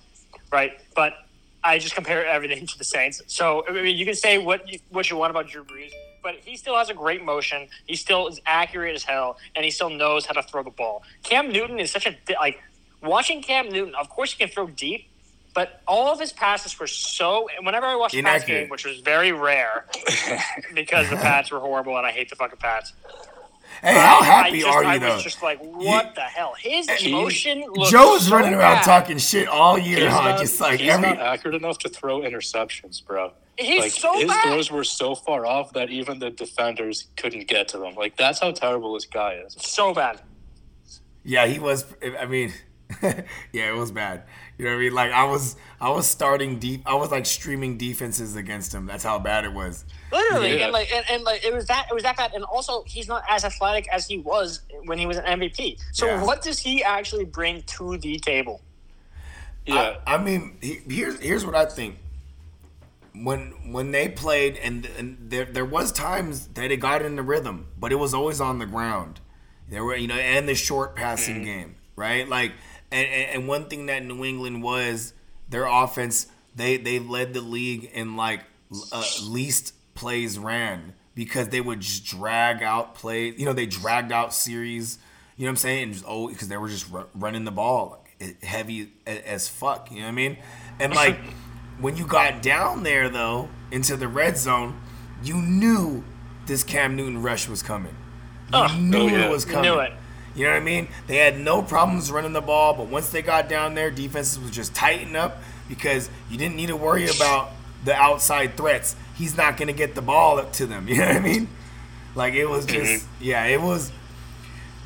[0.50, 0.78] right?
[0.96, 1.14] But
[1.62, 3.22] I just compare everything to the Saints.
[3.28, 5.92] So I mean, you can say what you, what you want about Drew Brees,
[6.24, 7.68] but he still has a great motion.
[7.86, 11.04] He still is accurate as hell, and he still knows how to throw the ball.
[11.22, 12.60] Cam Newton is such a like
[13.00, 13.94] watching Cam Newton.
[13.94, 15.06] Of course, he can throw deep.
[15.54, 17.46] But all of his passes were so.
[17.62, 19.86] Whenever I watched the Pats game, which was very rare,
[20.74, 22.94] because the Pats were horrible and I hate the fucking Pats.
[23.82, 25.14] hey, how happy just, are I you though?
[25.14, 26.54] was just like, what the hell?
[26.58, 28.84] His emotion looks Joe was so running around bad.
[28.84, 30.22] talking shit all year, He's huh?
[30.30, 31.08] not, Just like he's every.
[31.08, 33.32] not accurate enough to throw interceptions, bro.
[33.58, 34.44] He's like so his bad.
[34.44, 37.94] throws were so far off that even the defenders couldn't get to them.
[37.94, 39.54] Like that's how terrible this guy is.
[39.60, 40.20] So bad.
[41.24, 41.84] Yeah, he was.
[42.18, 42.52] I mean,
[43.02, 44.22] yeah, it was bad.
[44.62, 44.94] You know what I mean?
[44.94, 46.82] Like I was, I was starting deep.
[46.86, 48.86] I was like streaming defenses against him.
[48.86, 49.84] That's how bad it was.
[50.12, 50.64] Literally, Yeah.
[50.66, 53.08] and like, and, and like, it was that, it was that bad, and also he's
[53.08, 55.78] not as athletic as he was when he was an MVP.
[55.90, 56.22] So, Yeah.
[56.24, 58.60] what does he actually bring to the table?
[59.66, 61.96] Yeah, I mean, he, here's here's what I think.
[63.14, 67.22] When when they played, and, and there there was times that it got in the
[67.22, 69.20] rhythm, but it was always on the ground.
[69.68, 71.44] There were you know, and the short passing mm-hmm.
[71.44, 72.28] game, right?
[72.28, 72.52] Like,
[72.92, 75.12] and, and and one thing that New England was
[75.48, 76.26] their offense.
[76.54, 78.40] They they led the league in like
[78.92, 83.38] uh, least plays ran because they would just drag out plays.
[83.38, 84.98] You know, they dragged out series.
[85.36, 85.82] You know what I'm saying?
[85.84, 89.48] And just, oh, because they were just ru- running the ball like, heavy a- as
[89.48, 89.90] fuck.
[89.90, 90.36] You know what I mean?
[90.78, 91.18] And like
[91.80, 94.78] when you got down there though into the red zone,
[95.24, 96.04] you knew
[96.46, 97.96] this Cam Newton rush was coming.
[98.52, 99.26] You knew Oh, yeah.
[99.26, 99.92] it was You knew it.
[100.34, 100.88] You know what I mean?
[101.06, 104.50] They had no problems running the ball, but once they got down there, defenses was
[104.50, 107.50] just tighten up because you didn't need to worry about
[107.84, 108.96] the outside threats.
[109.14, 110.88] He's not going to get the ball up to them.
[110.92, 111.48] You know what I mean?
[112.14, 113.92] Like it was just, yeah, it was.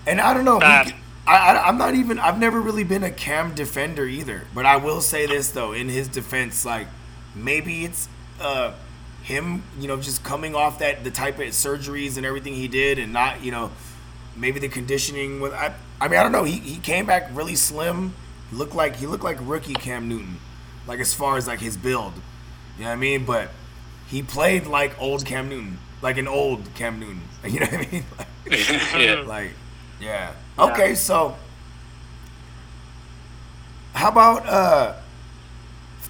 [0.06, 0.54] And I don't know.
[0.56, 0.88] we Bad.
[0.88, 0.94] c-
[1.26, 2.18] I, I, I'm not even.
[2.18, 4.46] I've never really been a Cam defender either.
[4.54, 6.86] But I will say this though, in his defense, like
[7.34, 8.08] maybe it's
[8.40, 8.74] uh
[9.22, 12.98] him, you know, just coming off that the type of surgeries and everything he did,
[13.00, 13.72] and not, you know,
[14.36, 15.52] maybe the conditioning with.
[15.52, 16.44] I, I mean, I don't know.
[16.44, 18.14] He, he came back really slim.
[18.50, 20.38] He looked like he looked like rookie Cam Newton,
[20.86, 22.14] like as far as like his build.
[22.76, 23.24] You know what I mean?
[23.24, 23.50] But
[24.08, 27.22] he played like old Cam Newton, like an old Cam Newton.
[27.46, 28.04] You know what I mean?
[28.18, 28.28] Like,
[28.98, 29.14] yeah.
[29.26, 29.52] like,
[30.00, 30.32] yeah.
[30.58, 31.36] Okay, so
[33.92, 34.94] how about uh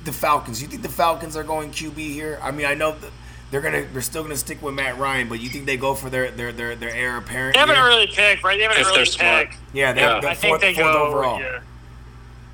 [0.04, 0.62] the Falcons?
[0.62, 2.38] You think the Falcons are going QB here?
[2.42, 3.10] I mean, I know the,
[3.50, 6.10] they're gonna they're still gonna stick with Matt Ryan, but you think they go for
[6.10, 7.54] their their their, their heir apparent?
[7.54, 7.84] They have an here?
[7.84, 8.56] early pick, right?
[8.58, 9.50] They have an If early they're smart.
[9.50, 9.58] pick.
[9.72, 10.12] yeah, they Yeah.
[10.14, 11.06] have the I fourth, think they fourth go.
[11.06, 11.40] overall.
[11.40, 11.60] yeah.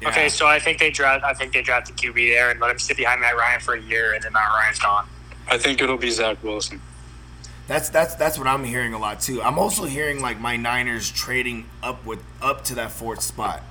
[0.00, 0.08] Yeah.
[0.08, 1.24] Okay, so I think they draft.
[1.24, 3.74] I think they draft the QB there and let him sit behind Matt Ryan for
[3.74, 5.06] a year, and then Matt Ryan's gone.
[5.48, 6.80] I think it'll be Zach Wilson.
[7.68, 9.40] That's that's that's what I'm hearing a lot too.
[9.40, 13.62] I'm also hearing like my Niners trading up with up to that fourth spot.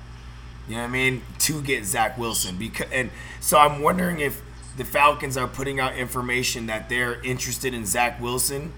[0.69, 1.21] You know what I mean?
[1.39, 3.09] To get Zach Wilson because and
[3.41, 4.41] so I'm wondering if
[4.77, 8.73] the Falcons are putting out information that they're interested in Zach Wilson.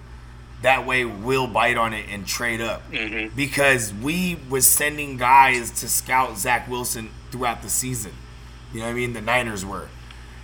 [0.62, 2.90] That way we'll bite on it and trade up.
[2.90, 3.36] Mm-hmm.
[3.36, 8.12] Because we was sending guys to scout Zach Wilson throughout the season.
[8.72, 9.12] You know what I mean?
[9.12, 9.88] The Niners were.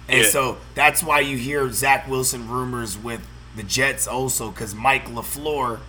[0.09, 0.29] And Yeah.
[0.29, 3.27] so that's why you hear Zach Wilson rumors with
[3.57, 5.81] the Jets also, because Mike LaFleur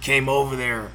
[0.00, 0.90] came over there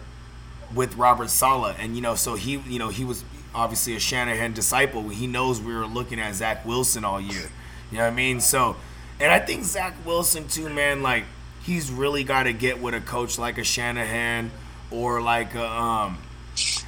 [0.74, 1.76] with Robert Saleh.
[1.80, 3.24] And, you know, so he, you know, he was
[3.54, 5.10] obviously a Shanahan disciple.
[5.10, 7.50] He knows we were looking at Zach Wilson all year.
[7.94, 8.42] You know what I mean?
[8.42, 8.76] So,
[9.20, 11.26] and I think Zach Wilson, too, man, like,
[11.62, 14.50] he's really got to get with a coach like a Shanahan
[14.90, 16.18] or like a, um,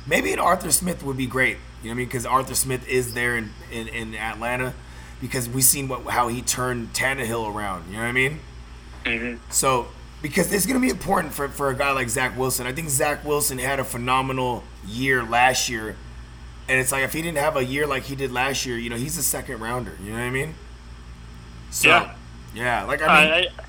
[0.08, 1.58] maybe an Arthur Smith would be great.
[1.84, 2.08] You know what I mean?
[2.08, 4.74] Because Arthur Smith is there in, in, in Atlanta
[5.22, 7.86] because we seen what how he turned Tannehill around.
[7.88, 8.39] You know what I mean?
[9.51, 9.89] So
[10.24, 12.66] because it's going to be important for, for a guy like Zach Wilson.
[12.66, 15.95] I think Zach Wilson had a phenomenal year last year.
[16.68, 18.89] And it's like if he didn't have a year like he did last year, you
[18.89, 19.95] know, he's a second rounder.
[20.03, 20.56] You know what I mean?
[21.72, 22.11] So, Yeah.
[22.53, 23.61] yeah, like I mean, Uh,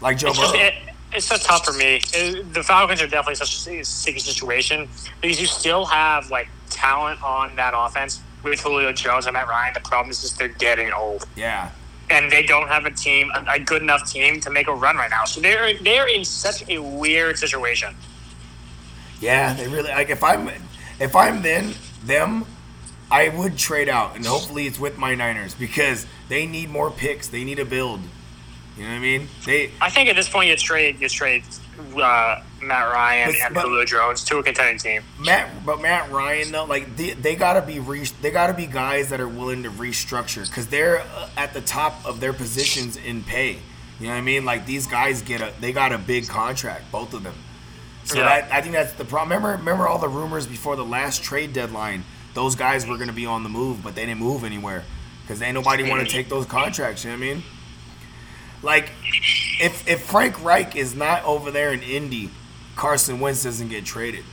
[0.00, 0.62] like Joe it's just Burrow.
[0.64, 0.74] it,
[1.12, 2.00] it's just tough for me.
[2.12, 4.88] It- the Falcons are definitely such a sticky situation
[5.20, 9.74] because you still have like talent on that offense with Julio Jones and Matt Ryan.
[9.74, 11.26] The problem is just they're getting old.
[11.36, 11.70] yeah.
[12.10, 14.96] and they don't have a team, a, a good enough team to make a run
[14.96, 15.26] right now.
[15.26, 17.94] So they're they're in such a weird situation.
[19.20, 20.50] Yeah, they really like if I'm
[21.00, 21.74] if I'm then
[22.04, 22.46] them,
[23.10, 27.28] I would trade out and hopefully it's with my Niners because they need more picks.
[27.28, 28.00] They need a build.
[28.76, 29.28] You know what I mean?
[29.44, 31.42] They I think at this point you trade you trade
[31.96, 35.02] uh, Matt Ryan But- and but- Julio Jones to a contending team.
[35.18, 39.08] Matt, but Matt Ryan though, like they, they gotta be re, they gotta be guys
[39.10, 43.22] that are willing to restructure because they're uh, at the top of their positions in
[43.24, 43.58] pay.
[44.00, 44.44] You know what I mean?
[44.44, 47.34] Like these guys get a they got a big contract, both of them.
[48.04, 48.24] So Yeah.
[48.42, 49.30] that I think that's the problem.
[49.30, 52.04] Remember, remember all the rumors before the last trade deadline.
[52.34, 54.84] Those guys were gonna be on the move, but they didn't move anywhere
[55.22, 57.04] because ain't nobody want to take those contracts.
[57.04, 57.42] You know what I mean?
[58.62, 58.90] Like,
[59.60, 62.30] if if Frank Reich is not over there in Indy,
[62.76, 64.24] Carson Wentz doesn't get traded.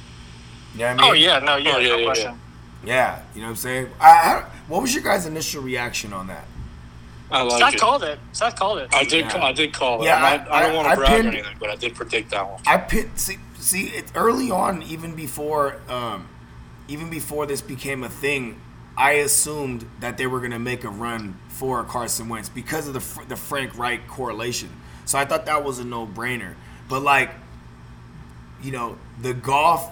[0.73, 1.11] You know what I mean?
[1.11, 2.39] Oh yeah, no, yeah, Oh, yeah, no yeah, question.
[2.85, 3.89] Yeah, you know what I'm saying.
[3.99, 6.45] I, I, what was your guys' initial reaction on that?
[7.31, 7.79] I like Seth it.
[7.79, 8.19] called it.
[8.33, 8.93] Seth called it.
[8.93, 9.25] I did.
[9.25, 9.43] Yeah.
[9.43, 10.05] I did call it.
[10.05, 11.95] Yeah, I'm not- I- I, don't want to brag pinned- or anything, but I did
[11.95, 12.61] predict that one.
[12.67, 16.27] I pit see see it early on, even before um,
[16.87, 18.61] even before this became a thing.
[18.97, 22.93] I assumed that they were going to make a run for Carson Wentz because of
[22.93, 24.69] the the Frank Reich correlation.
[25.03, 26.55] So I thought that was a no brainer.
[26.87, 27.31] But like,
[28.61, 29.91] you know, the Goff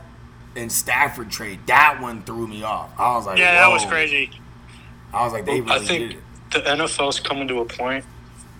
[0.55, 2.91] and Stafford trade that one threw me off.
[2.97, 4.29] I was like, yeah, that was crazy.
[5.11, 6.17] I was like, they really I think
[6.51, 8.05] the NFL's coming to a point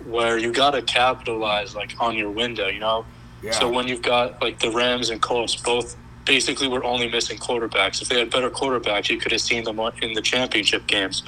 [0.04, 3.06] where you got to capitalize like on your window, you know.
[3.42, 3.52] Yeah.
[3.52, 8.02] So when you've got like the Rams and Colts, both basically were only missing quarterbacks.
[8.02, 11.22] If they had better quarterbacks, you could have seen them in the championship games.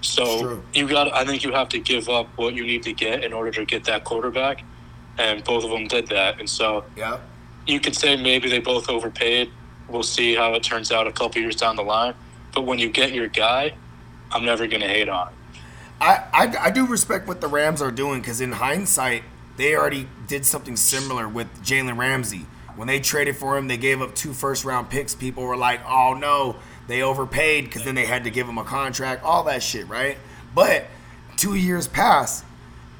[0.00, 1.12] So you got.
[1.12, 3.64] I think you have to give up what you need to get in order to
[3.64, 4.62] get that quarterback,
[5.18, 6.38] and both of them did that.
[6.38, 7.18] And so yeah.
[7.66, 9.50] you could say maybe they both overpaid.
[9.88, 12.14] We'll see how it turns out a couple years down the line.
[12.54, 13.74] But when you get your guy,
[14.30, 15.34] I'm never going to hate on it.
[16.00, 19.24] I, I, I do respect what the Rams are doing because in hindsight,
[19.56, 22.46] they already did something similar with Jalen Ramsey.
[22.78, 25.12] When they traded for him, they gave up two first round picks.
[25.12, 26.54] People were like, oh no,
[26.86, 30.16] they overpaid because then they had to give him a contract, all that shit, right?
[30.54, 30.86] But
[31.36, 32.44] two years pass,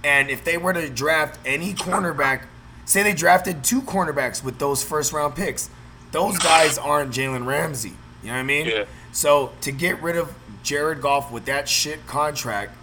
[0.02, 2.42] and if they were to draft any cornerback,
[2.86, 5.70] say they drafted two cornerbacks with those first round picks,
[6.10, 7.92] those guys aren't Jalen Ramsey.
[8.24, 8.66] You know what I mean?
[8.66, 8.84] Yeah.
[9.12, 12.76] So to get rid of Jared Goff with that shit contract,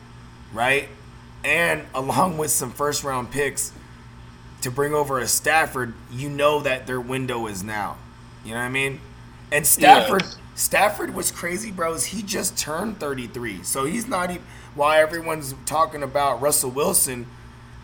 [0.53, 0.87] right?
[1.43, 3.73] And along with some first round picks
[4.65, 7.97] to bring over a Stafford, you know that their window is now.
[8.43, 8.99] You know what I mean?
[9.51, 10.31] And Stafford Yeah.
[10.55, 12.05] Stafford was crazy, bros.
[12.05, 13.63] He just turned 33.
[13.63, 14.43] So he's not even
[14.73, 17.27] why everyone's talking about Russell Wilson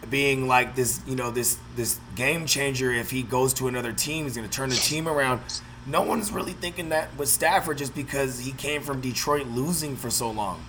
[0.10, 4.24] being like this, you know, this this game changer if he goes to another team,
[4.24, 5.42] he's going to turn the team around.
[5.86, 10.10] No one's really thinking that with Stafford just because he came from Detroit losing for
[10.10, 10.64] so long.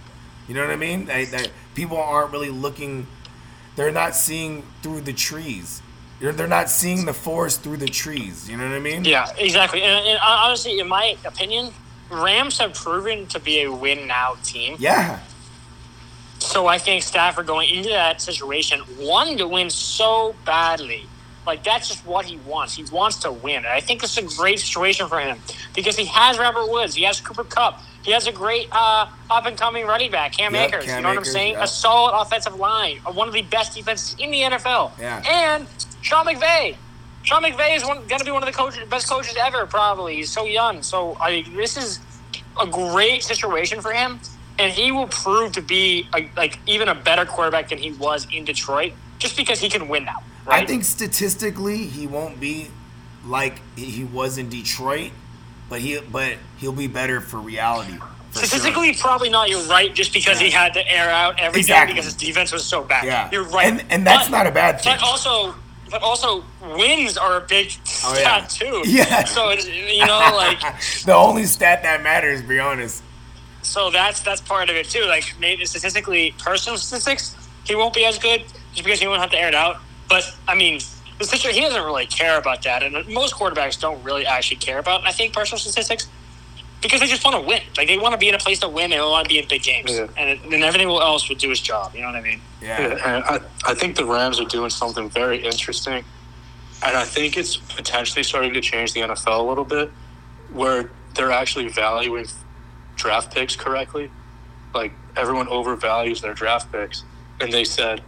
[0.49, 1.07] You know what I mean?
[1.07, 3.07] That, that people aren't really looking.
[3.77, 5.81] They're not seeing through the trees.
[6.23, 8.49] They're, they're not seeing the forest through the trees.
[8.49, 9.05] You know what I mean?
[9.05, 9.83] Yeah, exactly.
[9.83, 11.73] And, and honestly, in my opinion,
[12.13, 14.77] Rams have proven to be a win now team.
[14.79, 15.19] Yeah.
[16.39, 21.07] So I think Stafford going into that situation wanting to win so badly.
[21.45, 22.75] Like that's just what he wants.
[22.77, 23.57] He wants to win.
[23.57, 25.41] And I think it's a great situation for him
[25.75, 29.47] because he has Robert Woods, he has Cooper Kupp, he has a great uh, up
[29.47, 30.85] and coming running back, Cam Yep, Akers.
[30.85, 31.55] Cam you know what I'm saying?
[31.55, 31.65] yep.
[31.65, 34.93] A solid offensive line, uh, one of the best defenses in the NFL.
[35.01, 35.23] Yeah.
[35.29, 35.67] And
[36.03, 36.77] Sean McVay.
[37.23, 40.17] Sean McVay is going to be one of the coaches, best coaches ever, probably.
[40.17, 40.83] He's so young.
[40.83, 42.01] So I this is
[42.61, 44.19] a great situation for him,
[44.59, 48.27] and he will prove to be a, like even a better quarterback than he was
[48.33, 50.23] in Detroit, just because he can win now.
[50.45, 50.65] Right?
[50.65, 52.69] I think statistically he won't be
[53.25, 55.13] like he- was in Detroit,
[55.71, 57.93] but he but he'll be better for reality.
[57.93, 58.09] for sure.
[58.33, 59.49] Statistically, probably not.
[59.49, 61.95] You're right, just because he had to air out every day Exactly.
[61.95, 63.05] because his defense was so bad.
[63.05, 63.29] Yeah.
[63.31, 64.93] you're right, And- and that's not a bad thing.
[64.97, 65.55] But also,
[65.93, 66.43] but also,
[66.77, 67.71] wins are a big
[68.05, 68.45] Oh, yeah.
[68.47, 68.83] stat too.
[68.87, 69.25] Yeah.
[69.25, 70.59] So it's, you know, like,
[71.05, 73.03] the only stat that matters, be honest.
[73.63, 75.05] so that's that's part of it too.
[75.05, 79.31] Like, maybe statistically, personal statistics, he won't be as good just because he won't have
[79.31, 79.77] to air it out.
[80.09, 80.81] But I mean.
[81.19, 84.79] The situ- he doesn't really care about that, and most quarterbacks don't really actually care
[84.79, 85.07] about.
[85.07, 86.09] I think personal statistics
[86.83, 87.63] because they just want to win.
[87.77, 88.91] Like they want to be in a place to win.
[88.91, 90.09] They want to be in big games, Yeah.
[90.17, 91.95] and it, and everything else would do its job.
[91.95, 92.41] You know what I mean?
[92.61, 92.81] Yeah.
[92.81, 96.05] Yeah, and I, I think the Rams are doing something very interesting,
[96.85, 99.91] and I think it's potentially starting to change the NFL a little bit,
[100.53, 102.27] where they're actually valuing
[102.97, 104.11] draft picks correctly.
[104.75, 107.05] Like everyone overvalues their draft picks,
[107.41, 108.03] and they said,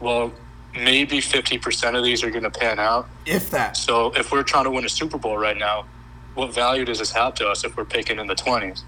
[0.00, 0.32] "Well,
[0.74, 3.08] maybe fifty percent of these are going to pan out.
[3.26, 3.76] If that.
[3.76, 5.86] So if we're trying to win a Super Bowl right now,
[6.34, 8.84] what value does this have to us if we're picking in the twenties?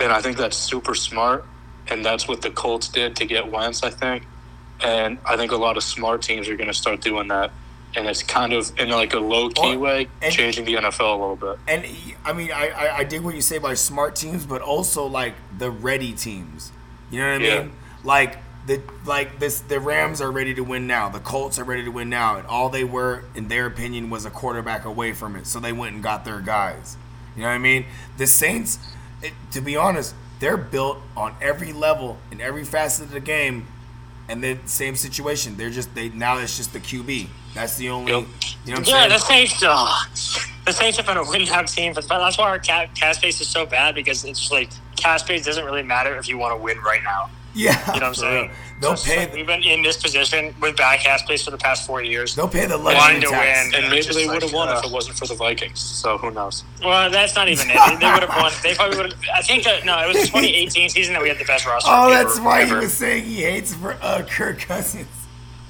[0.00, 1.44] And I think that's super smart,
[1.88, 3.82] and that's what the Colts did to get Wentz.
[3.82, 4.24] I think,
[4.82, 7.52] and I think a lot of smart teams are going to start doing that,
[7.94, 11.00] and it's kind of in like a low key Or- way and- changing the NFL
[11.16, 11.58] a little bit.
[11.68, 11.84] And
[12.24, 15.34] I mean, I, I I dig what you say by smart teams, but also like
[15.56, 16.72] the ready teams.
[17.10, 17.58] You know what I Yeah.
[17.60, 17.72] mean?
[18.02, 21.08] Like the like this, the Rams are ready to win now.
[21.08, 24.24] The Colts are ready to win now, and all they were, in their opinion, was
[24.24, 25.46] a quarterback away from it.
[25.46, 26.96] So they went and got their guys.
[27.36, 27.84] You know what I mean?
[28.16, 28.78] The Saints,
[29.22, 33.66] it, to be honest, they're built on every level in every facet of the game,
[34.28, 35.56] and the same situation.
[35.56, 37.28] They're just they now it's just the QB.
[37.54, 38.12] That's the only.
[38.12, 38.26] Yep.
[38.64, 39.10] You know what I'm Yeah, saying?
[39.10, 39.62] the Saints.
[39.62, 39.94] Uh,
[40.64, 43.40] the Saints have been a win now team, but that's why our ca- cap space
[43.42, 46.62] is so bad because it's like cap space doesn't really matter if you want to
[46.62, 47.28] win right now.
[47.56, 48.46] Yeah, You know what I'm saying?
[48.48, 48.56] real.
[48.80, 49.36] They'll So it's like pay.
[49.36, 52.34] we've been in this position with bad cap space for the past four years.
[52.34, 53.72] They'll pay the Wanting luxury to tax.
[53.72, 53.82] win.
[53.84, 55.78] And maybe they would have won uh, if it wasn't for the Vikings.
[55.78, 56.64] So who knows?
[56.82, 57.74] Well, that's not even it.
[57.86, 58.50] They, they would have won.
[58.64, 59.20] They probably would have.
[59.32, 61.88] I think that no, it was the 2018 season that we had the best roster.
[61.92, 62.80] Oh, ever- that's why he ever.
[62.80, 65.06] was saying he hates for uh, Kirk Cousins.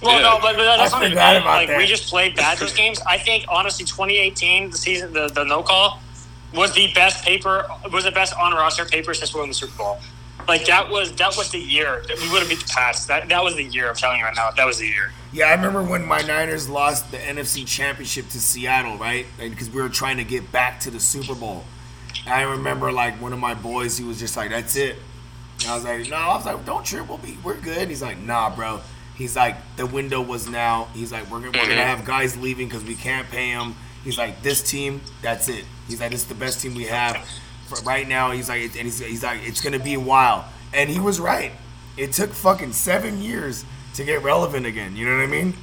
[0.02, 0.22] Well, Yeah.
[0.22, 1.76] no, but, but that's I not even forgot about Like that.
[1.78, 2.98] we just played bad those games.
[3.06, 6.00] I think honestly, 2018, the season, the, the no call
[6.54, 9.76] was the best paper, was the best on roster paper since we won the Super
[9.76, 9.98] Bowl.
[10.46, 13.06] Like that was that was the year that we would have beat the Pats.
[13.06, 13.88] That that was the year.
[13.88, 15.12] I'm telling you right now, that was the year.
[15.32, 19.26] Yeah, I remember when my Niners lost the NFC Championship to Seattle, right?
[19.38, 21.64] Because we were trying to get back to the Super Bowl.
[22.24, 24.96] And I remember like one of my boys, he was just like, "That's it."
[25.60, 28.02] And I was like, "No," I was like, "Don't trip, we'll be, we're good." He's
[28.02, 28.80] like, "Nah, bro."
[29.14, 31.96] He's like, "The window was now." He's like, "We're gonna, we're gonna mm-hmm.
[31.96, 36.00] have guys leaving because we can't pay them." He's like, "This team, that's it." He's
[36.00, 37.26] like, "It's the best team we have
[37.84, 40.98] right now." He's like, and he's, he's like, "It's gonna be a while," and he
[40.98, 41.52] was right.
[41.96, 44.96] It took fucking seven years to get relevant again.
[44.96, 45.54] You know what I mean?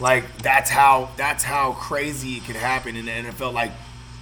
[0.00, 3.52] Like that's how that's how crazy it can happen in the NFL.
[3.52, 3.72] Like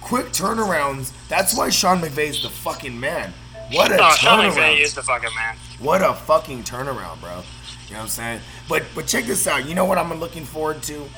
[0.01, 1.11] quick turnarounds.
[1.29, 3.33] That's why Sean McVay's the fucking man.
[3.71, 4.51] What a No, Sean!
[4.51, 5.55] McVay is the fucking man.
[5.79, 7.43] What a fucking turnaround, bro.
[7.87, 8.41] You know what I'm saying?
[8.69, 9.67] But but check this out.
[9.67, 11.09] You know what I'm looking forward to?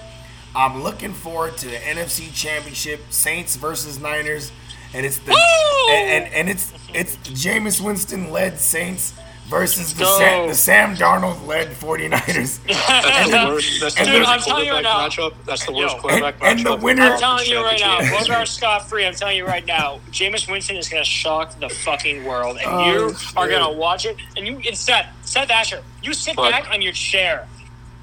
[0.55, 4.53] I'm looking forward to the NFC Championship, Saints versus Niners,
[4.95, 5.93] and it's the Woo!
[5.93, 9.13] and, and, and it's it's Jameis Winston led Saints
[9.47, 10.17] versus the Go.
[10.17, 12.59] Sam, the Sam Darnold led 49ers.
[12.67, 13.79] That's the worst.
[13.81, 15.33] That's the Dude, worst I'm telling you right quarterback now- matchup.
[15.45, 15.79] That's the Yo.
[15.81, 18.27] worst quarterback And- and the winner- I'm telling you right now, Championship.
[18.27, 19.05] Bogart Scott Free.
[19.05, 22.65] I'm telling you right now, Jameis Winston is going to shock the fucking world, and
[22.65, 24.17] Oh, you are going to watch it.
[24.35, 27.47] And you instead, Seth Asher, you sit But- back on your chair,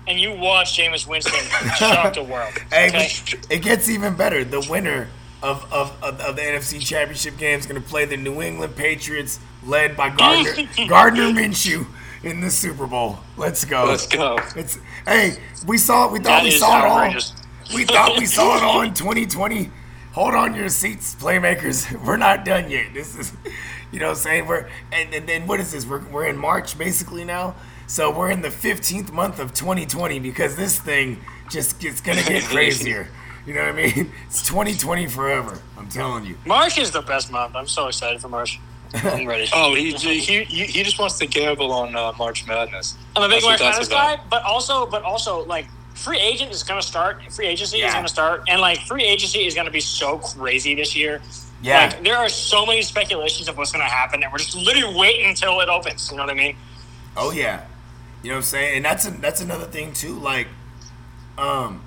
[0.07, 1.41] and you watch Jameis Winston
[1.77, 2.53] shock the world.
[2.71, 3.09] Hey, Okay?
[3.51, 4.45] it gets even better.
[4.45, 5.09] The winner
[5.43, 8.77] of, of, of, of the NFC Championship game is going to play the New England
[8.77, 11.87] Patriots, led by Gardner Gardner Minshew
[12.23, 13.19] in the Super Bowl.
[13.37, 13.85] Let's go.
[13.85, 14.39] Let's go.
[14.57, 15.37] It's hey,
[15.67, 17.75] we saw we thought That we is saw it all.
[17.75, 19.71] We thought we saw it all in 2020.
[20.13, 21.91] Hold on your seats, playmakers.
[22.07, 22.93] We're not done yet.
[22.93, 23.33] This is,
[23.91, 25.87] you know, what I'm saying we're and, and then what is this?
[25.87, 27.55] We're we're in March basically now.
[27.87, 31.21] So we're in the 15th month of 2020 because this thing
[31.51, 33.09] just gets gonna get crazier.
[33.47, 34.13] You know what I mean?
[34.27, 35.61] It's 2020 forever.
[35.77, 36.37] I'm telling you.
[36.47, 37.57] March is the best month.
[37.57, 38.61] I'm so excited for March.
[38.95, 39.49] I'm ready.
[39.55, 42.97] Oh, he he he, he just wants to gamble on uh, March Madness.
[43.17, 46.81] I'm a big March Madness guy, but also, but also, like free agent is going
[46.81, 47.23] to start.
[47.33, 50.19] Free agency is going to start, and like free agency is going to be so
[50.19, 51.21] crazy this year.
[51.63, 51.87] Yeah.
[51.87, 54.95] Like there are so many speculations of what's going to happen, and we're just literally
[54.95, 56.11] waiting until it opens.
[56.11, 56.57] You know what I mean?
[57.17, 57.65] Oh yeah,
[58.23, 60.15] you know what I'm saying, and that's a, that's another thing too.
[60.19, 60.49] Like,
[61.39, 61.83] um,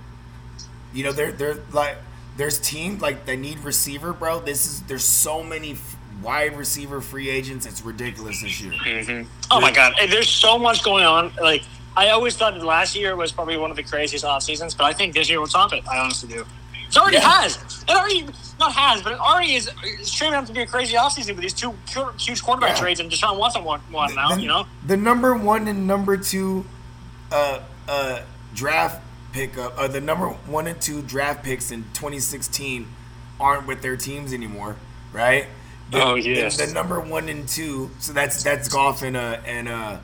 [0.96, 1.98] you know, they're they're like
[2.38, 4.40] there's teams like they need receiver, bro.
[4.40, 7.66] This is there's so many f- wide receiver free agents.
[7.66, 9.26] It's ridiculous this year.
[9.52, 11.32] Oh my god, and there's so much going on.
[11.42, 11.64] Like
[11.96, 14.94] I always thought last year was probably one of the craziest off seasons, but I
[14.94, 15.88] think this year will top it.
[15.88, 16.46] I honestly do.
[16.88, 17.42] It already Yeah.
[17.42, 17.84] has.
[17.88, 18.28] It already
[18.60, 19.70] not has, but it already is.
[19.84, 21.74] It's shaping up to be a crazy offseason with these two
[22.20, 22.82] huge quarterback Yeah.
[22.82, 24.36] trades and Deshaun Watson one, one now.
[24.36, 26.64] the, You know, the number one and number two
[27.32, 28.20] uh, uh,
[28.54, 29.02] draft
[29.36, 32.88] pickup, uh, the number one and two draft picks in 2016
[33.40, 34.78] aren't with their teams anymore,
[35.12, 35.48] right?
[35.92, 36.58] The, Oh, yes.
[36.58, 39.98] The, number one and two, so that's that's Goff and uh and uh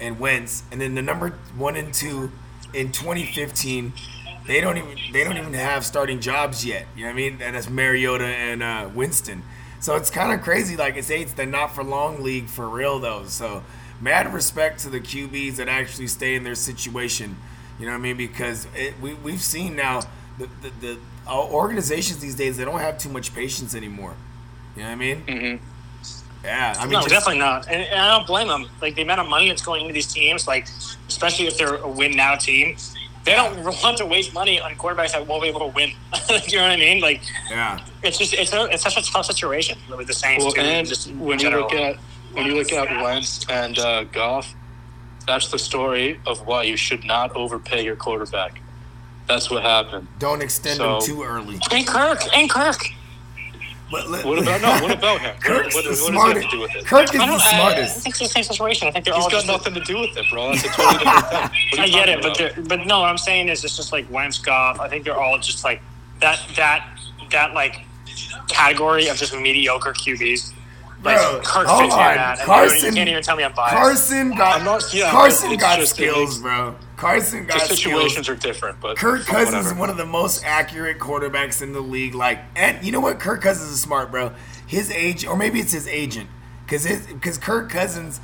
[0.00, 2.32] and Wentz, and then the number one and two
[2.74, 3.92] in 2015.
[4.46, 6.86] They don't even they don't even have starting jobs yet.
[6.96, 7.38] You know what I mean?
[7.40, 9.44] And that's Mariota and uh, Winston.
[9.78, 10.76] So it's kind of crazy.
[10.76, 13.24] Like it's it's the not for long league for real though.
[13.26, 13.62] So
[14.00, 17.36] mad respect to the QBs that actually stay in their situation.
[17.82, 18.16] You know what I mean?
[18.16, 20.02] Because it, we we've seen now
[20.38, 24.14] the the, the uh, organizations these days they don't have too much patience anymore.
[24.76, 25.22] You know what I mean?
[25.26, 25.64] Mm-hmm.
[26.44, 27.66] Yeah, I mean no, just- definitely not.
[27.66, 28.66] And, and I don't blame them.
[28.80, 30.68] Like the amount of money that's going into these teams, like
[31.08, 32.76] especially if they're a win now team,
[33.24, 35.88] they don't want to waste money on quarterbacks that won't be able to win.
[36.46, 37.00] you know what I mean?
[37.00, 37.20] Like
[37.50, 40.60] Yeah, it's just it's a, it's such a tough situation with the Saints Well, too.
[40.60, 41.96] and just when you look at
[42.32, 44.54] when you look at Wentz and uh, Goff,
[45.26, 48.60] that's the story of why you should not overpay your quarterback.
[49.28, 50.08] That's what happened.
[50.18, 51.58] don't extend So- them too early.
[51.70, 52.78] and Kirk and Kirk.
[53.90, 54.68] But li- What about no?
[54.86, 55.34] What about him?
[55.34, 56.42] What, Kirk's what, the what does he smartest.
[56.42, 56.86] have to do with it?
[56.86, 57.40] Kirk is I the don't.
[57.42, 58.88] I, I think it's the same situation.
[58.88, 59.46] I think they're He's all got just.
[59.48, 60.48] nothing to do with it, bro.
[60.52, 61.40] That's a totally different thing.
[61.42, 62.54] What are you I get it, but about?
[62.56, 64.80] they're- but no, what I'm saying is it's just like Wentz, Goff.
[64.80, 65.82] I think they're all just like
[66.20, 66.88] that that
[67.30, 67.84] that like
[68.48, 70.52] category of just mediocre QBs.
[71.02, 72.16] Like Bro, Kirk hold on.
[72.18, 73.74] and Carson- you can't even tell me I'm biased.
[73.76, 76.76] Carson got I'm not- yeah, Carson it's got just skills, it's- bro.
[76.96, 78.28] Carson got the situations skills.
[78.28, 82.14] are different, but Kirk Cousins is one of the most accurate quarterbacks in the league.
[82.14, 83.18] Like, and you know what?
[83.18, 84.30] Kirk Cousins is smart, bro.
[84.68, 86.28] His age, or maybe it's his agent,
[86.64, 88.20] because because Kirk Cousins,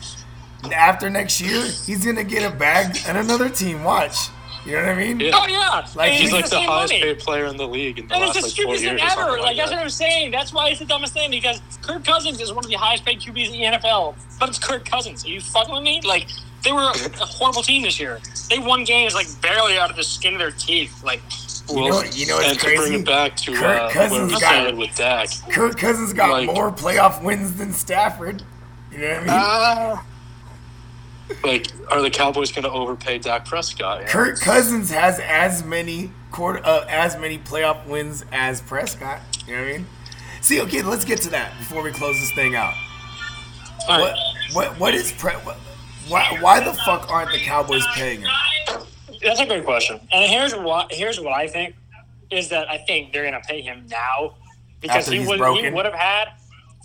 [0.72, 3.82] after next year, he's gonna get a bag and another team.
[3.82, 4.28] Watch,
[4.68, 5.18] you know what I mean?
[5.20, 5.30] Yeah.
[5.34, 7.02] Oh yeah, Like, And He's like the the highest money.
[7.02, 9.00] paid player in the league in the And it's last the like four stupidest years
[9.00, 9.20] thing or ever.
[9.22, 9.76] something Like, like that's that.
[9.76, 10.30] what I'm saying.
[10.30, 13.20] That's why it's the dumbest thing because Kirk Cousins is one of the highest paid
[13.20, 14.14] QBs in the NFL.
[14.38, 15.24] But it's Kirk Cousins.
[15.24, 16.00] Are you fucking with me?
[16.04, 16.26] Like
[16.64, 18.20] they were a horrible team this year.
[18.50, 21.02] They won games like barely out of the skin of their teeth.
[21.02, 21.22] Like
[21.68, 22.82] Well, know what- you know what's and to crazy?
[22.90, 25.28] bring it back to Kirk uh, Cousins we got- started with Dak.
[25.50, 28.42] Kirk Cousins got Like- more playoff wins than Stafford.
[28.92, 29.28] You know what I mean?
[29.30, 30.02] Uh,
[31.44, 34.06] like, are the Cowboys going to overpay Dak Prescott?
[34.06, 39.20] Kirk Cousins has as many quarter uh, as many playoff wins as Prescott.
[39.46, 39.86] You know what I mean?
[40.40, 42.74] See, okay, let's get to that before we close this thing out.
[43.86, 44.16] What
[44.52, 45.56] what what is pre- what,
[46.08, 48.30] why why the fuck aren't the Cowboys paying him?
[49.22, 50.00] That's a great question.
[50.12, 51.74] And here's what here's what I think
[52.30, 54.34] is that I think they're gonna pay him now
[54.80, 56.28] because After he would he would have had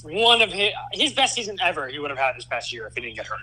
[0.04, 1.88] one of his his best season ever.
[1.88, 3.40] He would have had this past year if he didn't get hurt.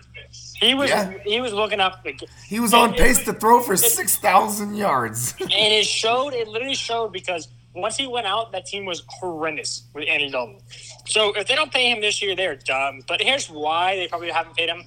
[0.60, 1.12] He was Yeah.
[1.24, 2.06] he was looking up.
[2.46, 5.34] He was on pace to throw for it- six thousand yards.
[5.40, 6.34] and it showed.
[6.34, 10.58] It literally showed because once he went out, that team was horrendous with Andy Dalton.
[11.06, 13.02] So if they don't pay him this year, they're dumb.
[13.08, 14.84] But here's why they probably haven't paid him: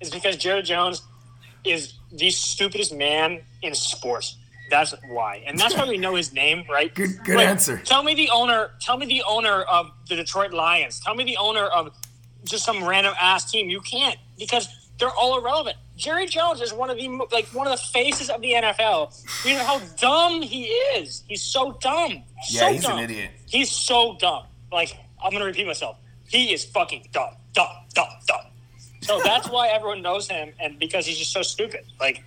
[0.00, 1.02] is because Jerry Jones
[1.64, 4.36] is the stupidest man in sports.
[4.70, 6.92] That's why, and that's why we know his name, right?
[6.94, 7.78] Good- good Like, answer.
[7.84, 8.70] Tell me the owner.
[8.80, 11.00] Tell me the owner of the Detroit Lions.
[11.00, 11.90] Tell me the owner of
[12.44, 13.68] just some random ass team.
[13.68, 15.76] You can't because they're all irrelevant.
[15.96, 19.12] Jerry Jones is one of the like one of the faces of the NFL.
[19.44, 21.22] You know how dumb he is.
[21.28, 22.24] He's so dumb.
[22.48, 22.98] Yeah, so he's an dumb.
[23.00, 23.30] idiot.
[23.46, 24.44] He's so dumb.
[24.72, 25.98] Like I'm gonna repeat myself.
[26.28, 28.40] He is fucking dumb, dumb, dumb, dumb.
[29.04, 31.84] So that's why everyone knows him, and because he's just so stupid.
[32.00, 32.24] Like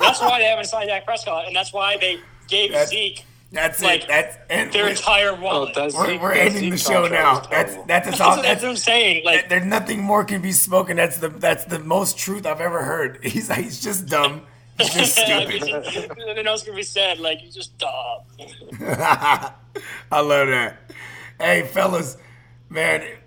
[0.00, 3.80] that's why they haven't signed Dak Prescott, and that's why they gave That's- Zeke That's
[3.82, 4.08] Like, it.
[4.08, 5.74] That's and their entire Oh, wallet.
[5.74, 7.40] that's we're, Zeke- we're that ending the show now.
[7.40, 8.36] That's that's that's, all.
[8.36, 9.24] that's That's what I'm saying.
[9.24, 10.96] Like there's nothing more can be spoken.
[10.96, 13.18] That's the that's the most truth I've ever heard.
[13.22, 14.42] He's he's just dumb.
[14.78, 15.62] He's just stupid.
[16.26, 17.18] nothing else can be said.
[17.18, 18.20] Like he's just dumb.
[18.80, 20.78] I love that.
[21.40, 22.16] Hey, fellas,
[22.68, 23.18] man, it,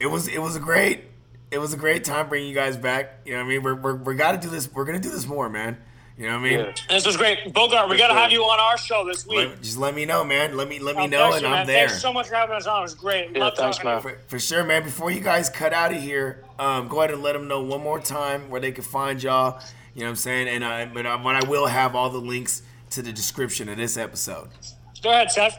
[0.00, 1.04] it was it was a great
[1.50, 3.20] it was a great time bringing you guys back.
[3.24, 3.62] You know what I mean?
[3.62, 4.72] We're we're, we got to do this.
[4.72, 5.78] We're gonna do this more, man.
[6.16, 6.58] You know what I mean?
[6.58, 6.72] Yeah.
[6.88, 7.88] This was great, Bogart.
[7.88, 8.20] We got to sure.
[8.22, 9.50] have you on our show this week.
[9.50, 10.56] Let- just let me know, man.
[10.56, 11.52] Let me let me Oh, know, and man.
[11.52, 11.86] I'm there.
[11.86, 12.80] Thanks so much for having us on.
[12.80, 13.30] It was great.
[13.36, 14.00] Yeah, Love thanks, man.
[14.00, 14.82] For, for sure, man.
[14.82, 17.82] Before you guys cut out of here, um, go ahead and let them know one
[17.82, 19.60] more time where they can find y'all.
[19.94, 20.48] You know what I'm saying?
[20.48, 23.76] And uh, but, uh, but I will have all the links to the description of
[23.76, 24.48] this episode.
[25.02, 25.56] Go ahead, Seth.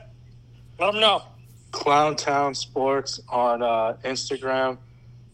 [0.78, 1.24] Let them know.
[1.72, 4.78] Clown Town Sports on uh, Instagram,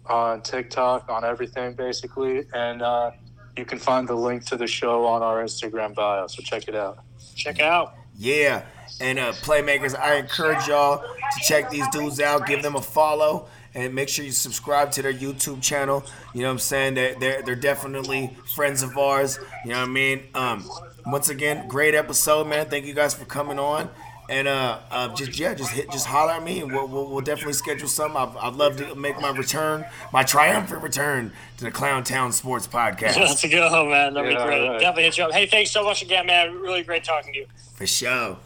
[0.08, 3.12] on TikTok, on everything basically, and uh,
[3.58, 6.28] you can find the link to the show on our Instagram bio.
[6.28, 7.00] So check it out.
[7.36, 7.96] Check it out.
[8.18, 8.64] Yeah.
[9.02, 13.48] And uh, playmakers, I encourage y'all to check these dudes out, give them a follow,
[13.74, 16.06] and make sure you subscribe to their YouTube channel.
[16.34, 16.94] You know what I'm saying?
[16.94, 19.38] They're, they're, they're definitely friends of ours.
[19.66, 20.24] You know what I mean?
[20.34, 20.70] Um,
[21.06, 22.68] once again, great episode, man.
[22.68, 23.90] Thank you guys for coming on.
[24.28, 27.22] And uh, uh, just yeah, just hit, just holler at me, and we'll, we'll, we'll
[27.22, 28.18] definitely schedule some.
[28.18, 32.66] I'd, I'd love to make my return, my triumphant return to the Clown Town Sports
[32.68, 34.16] Podcast Let's go, man.
[34.16, 34.62] That'd Yeah, be great.
[34.62, 34.80] all right.
[34.80, 35.32] Definitely hit you up.
[35.32, 36.54] Hey, thanks so much again, man.
[36.56, 37.46] Really great talking to you.
[37.76, 38.38] for sure.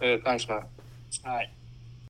[0.00, 0.64] Hey, thanks, man.
[1.24, 1.46] All right.